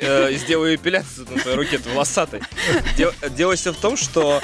Э, 0.00 0.30
и 0.32 0.36
Сделаю 0.36 0.74
эпиляцию 0.74 1.26
на 1.30 1.40
твоей 1.40 1.56
руке, 1.56 1.78
ты 1.78 1.88
волосатой. 1.90 2.40
Дел- 2.96 3.12
Дело 3.36 3.54
все 3.54 3.72
в 3.72 3.76
том, 3.76 3.96
что 3.96 4.40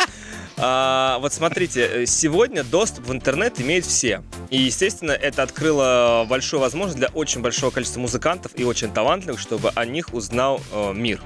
а, 0.57 1.19
вот 1.21 1.33
смотрите, 1.33 2.03
э, 2.03 2.07
сегодня 2.07 2.65
доступ 2.65 3.07
в 3.07 3.13
интернет 3.13 3.61
имеют 3.61 3.85
все. 3.85 4.23
И, 4.51 4.59
естественно, 4.59 5.13
это 5.13 5.43
открыло 5.43 6.27
большую 6.29 6.61
возможность 6.61 6.99
для 6.99 7.09
очень 7.09 7.41
большого 7.41 7.71
количества 7.71 8.01
музыкантов 8.01 8.53
и 8.57 8.65
очень 8.65 8.91
талантливых, 8.91 9.39
чтобы 9.41 9.71
о 9.75 9.85
них 9.85 10.13
узнал 10.13 10.61
э, 10.73 10.93
мир. 10.95 11.21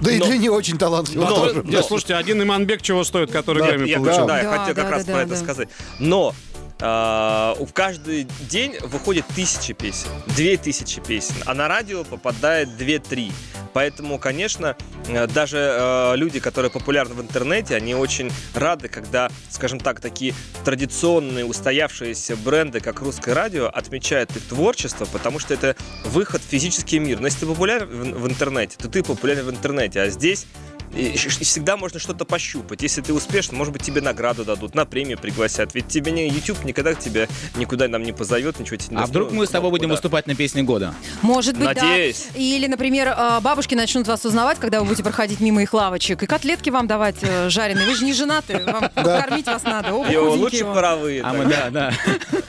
Да 0.00 0.10
и 0.10 0.18
для 0.18 0.36
не 0.36 0.48
очень 0.48 0.78
талантливых 0.78 1.28
Но- 1.28 1.34
тоже. 1.36 1.62
Нет, 1.64 1.84
слушайте, 1.84 2.14
один 2.14 2.42
Иманбек 2.42 2.82
чего 2.82 3.04
стоит, 3.04 3.30
который 3.30 3.62
Грэмми 3.62 3.88
Я, 3.88 3.98
получил? 3.98 4.26
да, 4.26 4.38
я 4.38 4.44
Да, 4.50 4.58
хотел 4.58 4.74
да, 4.74 4.82
как 4.82 4.90
да, 4.90 4.96
раз 4.96 5.04
да, 5.04 5.12
про 5.12 5.20
это 5.22 5.30
да. 5.30 5.36
сказать. 5.36 5.68
Но 5.98 6.34
а, 6.80 7.54
в 7.58 7.72
каждый 7.72 8.26
день 8.48 8.76
выходит 8.82 9.24
тысячи 9.34 9.72
песен, 9.72 10.08
две 10.36 10.56
тысячи 10.56 11.00
песен, 11.00 11.34
а 11.46 11.54
на 11.54 11.68
радио 11.68 12.04
попадает 12.04 12.76
две-три. 12.76 13.32
Поэтому, 13.72 14.18
конечно, 14.18 14.76
э, 15.06 15.26
даже 15.28 15.58
э, 15.58 16.16
люди, 16.16 16.40
которые 16.40 16.72
популярны 16.72 17.14
в 17.14 17.20
интернете, 17.20 17.76
они 17.76 17.94
очень 17.94 18.32
рады, 18.54 18.88
когда, 18.88 19.30
скажем 19.48 19.78
так, 19.78 20.00
такие 20.00 20.34
традиционные 20.64 21.44
устоявшиеся 21.44 22.36
бренды, 22.36 22.80
как 22.80 23.00
русское 23.00 23.32
радио, 23.32 23.68
отмечают 23.68 24.34
их 24.36 24.42
творчество, 24.44 25.04
потому 25.04 25.38
что 25.38 25.54
это 25.54 25.76
выход 26.04 26.42
в 26.42 26.46
физический 26.46 26.98
мир. 26.98 27.20
Но 27.20 27.26
если 27.28 27.40
ты 27.40 27.46
популярен 27.46 28.14
в 28.14 28.26
интернете, 28.26 28.76
то 28.76 28.88
ты 28.88 29.04
популярен 29.04 29.44
в 29.44 29.50
интернете, 29.50 30.00
а 30.00 30.10
здесь 30.10 30.46
и 30.94 31.16
всегда 31.16 31.76
можно 31.76 31.98
что-то 31.98 32.24
пощупать. 32.24 32.82
Если 32.82 33.00
ты 33.00 33.12
успешный, 33.12 33.56
может 33.56 33.72
быть, 33.72 33.82
тебе 33.82 34.00
награду 34.00 34.44
дадут, 34.44 34.74
на 34.74 34.84
премию 34.84 35.18
пригласят. 35.18 35.74
Ведь 35.74 35.88
тебе 35.88 36.12
не 36.12 36.28
YouTube 36.28 36.64
никогда 36.64 36.94
тебя 36.94 37.28
никуда 37.56 37.88
нам 37.88 38.02
не 38.02 38.12
позовет, 38.12 38.58
ничего 38.58 38.76
тебе 38.76 38.96
не 38.96 39.02
А 39.02 39.06
вдруг 39.06 39.30
мы 39.32 39.46
с 39.46 39.50
тобой 39.50 39.70
будем 39.70 39.88
выступать 39.90 40.26
на 40.26 40.34
песне 40.34 40.62
года? 40.62 40.94
Может 41.22 41.56
быть, 41.56 41.66
Надеюсь. 41.66 42.26
да. 42.34 42.40
Или, 42.40 42.66
например, 42.66 43.08
э, 43.16 43.40
бабушки 43.40 43.74
начнут 43.74 44.06
вас 44.08 44.24
узнавать, 44.24 44.58
когда 44.58 44.80
вы 44.80 44.86
будете 44.86 45.02
проходить 45.02 45.40
мимо 45.40 45.62
их 45.62 45.72
лавочек. 45.74 46.22
И 46.22 46.26
котлетки 46.26 46.70
вам 46.70 46.86
давать 46.86 47.16
э, 47.22 47.48
жареные. 47.48 47.86
Вы 47.86 47.94
же 47.94 48.04
не 48.04 48.12
женаты, 48.12 48.58
вам 48.64 48.88
кормить 48.94 49.46
вас 49.46 49.62
надо. 49.62 49.88
Йо, 50.10 50.30
лучше 50.32 50.64
вы. 50.64 50.74
паровые. 50.74 51.22
А 51.22 51.32
мы, 51.32 51.44
да, 51.46 51.70
да. 51.70 51.92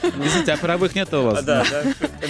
Извините, 0.03 0.53
а 0.53 0.57
правых 0.57 0.95
нет 0.95 1.13
у 1.13 1.17
А, 1.17 1.21
вас? 1.21 1.43
Да, 1.43 1.63
да. 1.69 1.83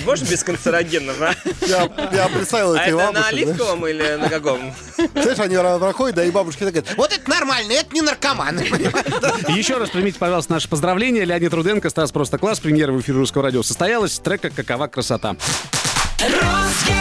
Можешь 0.06 0.30
без 0.30 0.44
канцерогенов, 0.44 1.22
а? 1.22 1.34
Я, 1.68 1.88
представил 2.30 2.74
А 2.74 2.84
эти 2.84 2.90
это 2.90 3.12
на 3.12 3.28
оливковом 3.28 3.88
или 3.88 4.16
на 4.16 4.30
каком? 4.30 4.74
Знаешь, 5.14 5.40
они 5.40 5.58
проходят, 6.02 6.16
да, 6.16 6.26
и 6.26 6.32
бабушки 6.32 6.64
так 6.64 6.74
говорят, 6.74 6.98
вот 6.98 7.14
это 7.14 7.30
нормально, 7.30 7.74
это 7.74 7.94
не 7.94 8.02
наркоман. 8.02 8.60
Еще 9.50 9.78
раз 9.78 9.90
примите, 9.90 10.18
пожалуйста, 10.18 10.54
наши 10.54 10.68
поздравления. 10.68 11.26
Леонид 11.26 11.54
Руденко, 11.54 11.90
Стас 11.90 12.12
Просто 12.12 12.38
Класс. 12.38 12.60
Премьера 12.60 12.92
в 12.92 13.00
эфире 13.02 13.20
Русского 13.20 13.44
радио 13.44 13.64
состоялась. 13.64 14.18
Трека 14.20 14.50
«Какова 14.50 14.88
красота». 14.88 15.36
Русские 16.20 17.01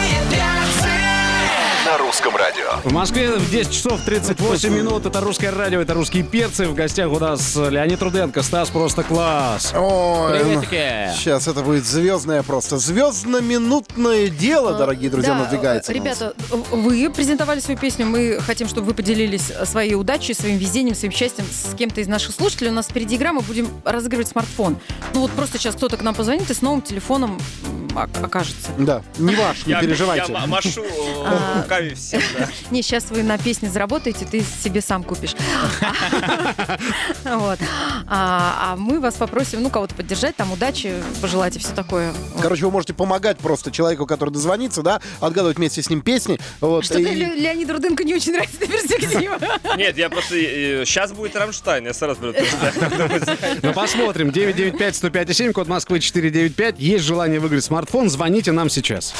В 2.83 2.91
Москве 2.93 3.35
в 3.35 3.51
10 3.51 3.71
часов 3.71 4.01
38 4.05 4.73
минут. 4.73 5.05
Это 5.05 5.19
русское 5.19 5.51
радио, 5.51 5.81
это 5.81 5.93
русские 5.93 6.23
перцы. 6.23 6.65
В 6.65 6.73
гостях 6.73 7.11
у 7.11 7.19
нас 7.19 7.55
Леонид 7.55 8.01
Руденко, 8.01 8.41
Стас 8.41 8.69
Просто 8.69 9.03
Класс. 9.03 9.73
Ой, 9.75 10.39
Приветики. 10.39 11.11
Сейчас 11.15 11.47
это 11.47 11.61
будет 11.61 11.85
звездное 11.85 12.43
просто. 12.43 12.77
Звездно-минутное 12.77 14.29
дело, 14.29 14.73
дорогие 14.77 15.09
друзья, 15.09 15.33
Да, 15.33 15.39
надвигается. 15.39 15.91
Ребята, 15.91 16.33
вы 16.71 17.09
презентовали 17.09 17.59
свою 17.59 17.79
песню. 17.79 18.05
Мы 18.05 18.39
хотим, 18.39 18.67
чтобы 18.67 18.87
вы 18.87 18.93
поделились 18.93 19.51
своей 19.65 19.95
удачей, 19.95 20.33
своим 20.33 20.57
везением, 20.57 20.95
своим 20.95 21.13
счастьем 21.13 21.45
с 21.51 21.75
кем-то 21.75 22.01
из 22.01 22.07
наших 22.07 22.33
слушателей. 22.33 22.71
У 22.71 22.73
нас 22.73 22.87
впереди 22.87 23.17
игра, 23.17 23.33
мы 23.33 23.41
будем 23.41 23.67
разыгрывать 23.83 24.29
смартфон. 24.29 24.77
Ну 25.13 25.21
вот 25.21 25.31
просто 25.31 25.57
сейчас 25.57 25.75
кто-то 25.75 25.97
к 25.97 26.01
нам 26.01 26.15
позвонит 26.15 26.49
и 26.49 26.53
с 26.53 26.61
новым 26.61 26.81
телефоном 26.81 27.39
окажется. 27.97 28.69
Да, 28.77 29.01
не 29.17 29.35
ваш, 29.35 29.65
не 29.65 29.73
Я- 29.73 29.81
переживайте. 29.81 30.31
Я 30.31 30.39
ма- 30.39 30.47
машу 30.47 30.83
А. 31.25 31.61
руками 31.63 31.93
всем, 31.93 32.21
да. 32.37 32.47
Не, 32.71 32.81
сейчас 32.81 33.05
вы 33.11 33.23
на 33.23 33.37
песне 33.37 33.69
заработаете, 33.69 34.25
ты 34.25 34.43
себе 34.63 34.81
сам 34.81 35.03
купишь. 35.03 35.35
Вот. 37.23 37.59
А 38.07 38.71
а 38.71 38.75
мы 38.75 38.99
вас 38.99 39.15
попросим, 39.15 39.61
ну, 39.63 39.69
кого-то 39.69 39.95
поддержать, 39.95 40.35
там, 40.35 40.51
удачи, 40.51 40.93
пожелать 41.21 41.55
и 41.55 41.59
все 41.59 41.73
такое. 41.73 42.13
Короче, 42.41 42.65
вы 42.65 42.71
можете 42.71 42.93
помогать 42.93 43.37
просто 43.37 43.71
человеку, 43.71 44.05
который 44.05 44.29
дозвонится, 44.31 44.81
да, 44.81 45.01
отгадывать 45.19 45.57
вместе 45.57 45.81
с 45.81 45.89
ним 45.89 46.01
песни. 46.01 46.39
Что-то 46.57 46.99
и- 46.99 47.03
Ле- 47.03 47.35
Леониду 47.35 47.73
Руденко 47.73 48.03
не 48.03 48.13
очень 48.15 48.33
нравится 48.33 48.57
перспектива. 48.59 49.37
Нет, 49.77 49.97
я 49.97 50.09
просто... 50.09 50.35
Сейчас 50.35 51.11
будет 51.11 51.35
Рамштайн, 51.35 51.85
я 51.85 51.93
сразу 51.93 52.19
предупреждаю. 52.19 52.73
Ну, 53.61 53.73
посмотрим. 53.73 54.29
995-105-7, 54.29 55.51
код 55.53 55.67
Москвы 55.67 55.99
495. 55.99 56.79
Есть 56.79 57.05
желание 57.05 57.39
выиграть 57.39 57.63
смартфон, 57.63 57.80
звоните 58.09 58.51
нам 58.51 58.69
сейчас. 58.69 59.13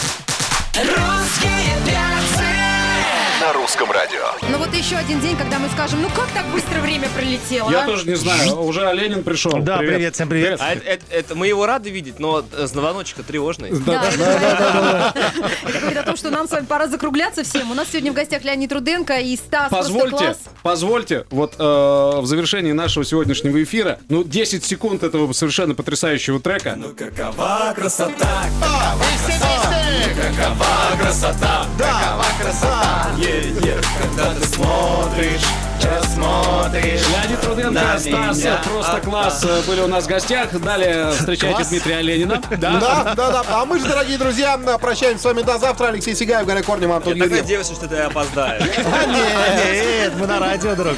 На 0.75 1.60
русском 3.71 3.89
радио. 3.91 4.19
Ну 4.49 4.57
вот 4.57 4.73
еще 4.73 4.97
один 4.97 5.21
день, 5.21 5.37
когда 5.37 5.57
мы 5.57 5.69
скажем, 5.69 6.01
ну 6.01 6.09
как 6.09 6.27
так 6.33 6.45
быстро 6.47 6.81
время 6.81 7.07
пролетело, 7.15 7.71
Я 7.71 7.83
а? 7.83 7.85
тоже 7.85 8.05
не 8.05 8.15
знаю. 8.15 8.59
Уже 8.63 8.81
Ленин 8.93 9.23
пришел. 9.23 9.59
Да, 9.59 9.77
привет, 9.77 10.13
всем 10.13 10.27
привет. 10.27 10.59
А 10.61 10.73
это, 10.73 10.83
это- 10.85 11.05
это- 11.09 11.35
мы 11.35 11.47
его 11.47 11.65
рады 11.65 11.89
видеть, 11.89 12.19
но 12.19 12.43
звоночек 12.51 13.23
тревожный. 13.25 13.71
Да, 13.71 14.03
это 14.03 14.17
говорит- 14.17 15.69
это 15.69 15.79
говорит 15.79 15.97
о 15.99 16.03
том, 16.03 16.17
что 16.17 16.29
нам 16.31 16.49
с 16.49 16.51
вами 16.51 16.65
пора 16.65 16.87
закругляться 16.87 17.43
всем. 17.43 17.71
У 17.71 17.73
нас 17.73 17.87
сегодня 17.89 18.11
в 18.11 18.15
гостях 18.15 18.43
Леонид 18.43 18.73
Руденко 18.73 19.17
и 19.19 19.37
Стас 19.37 19.69
Позвольте, 19.71 20.35
позвольте, 20.63 21.25
вот 21.29 21.53
э, 21.57 21.63
в 21.63 22.25
завершении 22.25 22.73
нашего 22.73 23.05
сегодняшнего 23.05 23.63
эфира, 23.63 23.99
ну, 24.09 24.25
10 24.25 24.65
секунд 24.65 25.03
этого 25.03 25.31
совершенно 25.31 25.75
потрясающего 25.75 26.41
трека. 26.41 26.77
Какова 26.97 27.73
красота, 27.73 28.43
какова 28.59 29.03
красота, 30.99 31.67
какова 31.77 32.25
красота, 32.41 33.11
е-е, 33.61 33.79
когда 34.01 34.33
ты 34.33 34.45
смотришь, 34.45 35.41
сейчас 35.79 36.13
смотришь. 36.13 37.01
Леонид 37.09 37.45
Руденко, 37.45 37.99
Стас, 37.99 38.39
просто 38.63 39.01
класс, 39.01 39.45
э, 39.45 39.61
были 39.67 39.81
у 39.81 39.87
нас 39.87 40.05
в 40.05 40.07
гостях. 40.07 40.51
Далее 40.59 41.11
встречайте 41.11 41.63
Дмитрия 41.63 42.01
Ленина. 42.01 42.41
Да. 42.61 42.79
Да, 42.79 43.13
да, 43.15 43.31
да. 43.31 43.43
А 43.49 43.65
мы 43.65 43.79
же, 43.79 43.87
дорогие 43.87 44.17
друзья, 44.17 44.57
прощаемся 44.79 45.23
с 45.23 45.25
вами 45.25 45.41
до 45.41 45.57
завтра. 45.57 45.87
Алексей 45.87 46.15
Сигаев, 46.15 46.45
Гарри 46.45 46.61
Корнев, 46.61 46.91
Антон 46.91 47.15
Я 47.15 47.23
так 47.23 47.31
надеялся, 47.31 47.73
что 47.73 47.87
ты 47.87 47.97
опоздаешь. 47.97 48.63
А, 48.91 49.05
нет. 49.05 49.85
Нет, 49.85 50.13
мы 50.17 50.27
на 50.27 50.39
радио, 50.39 50.75
друг. 50.75 50.95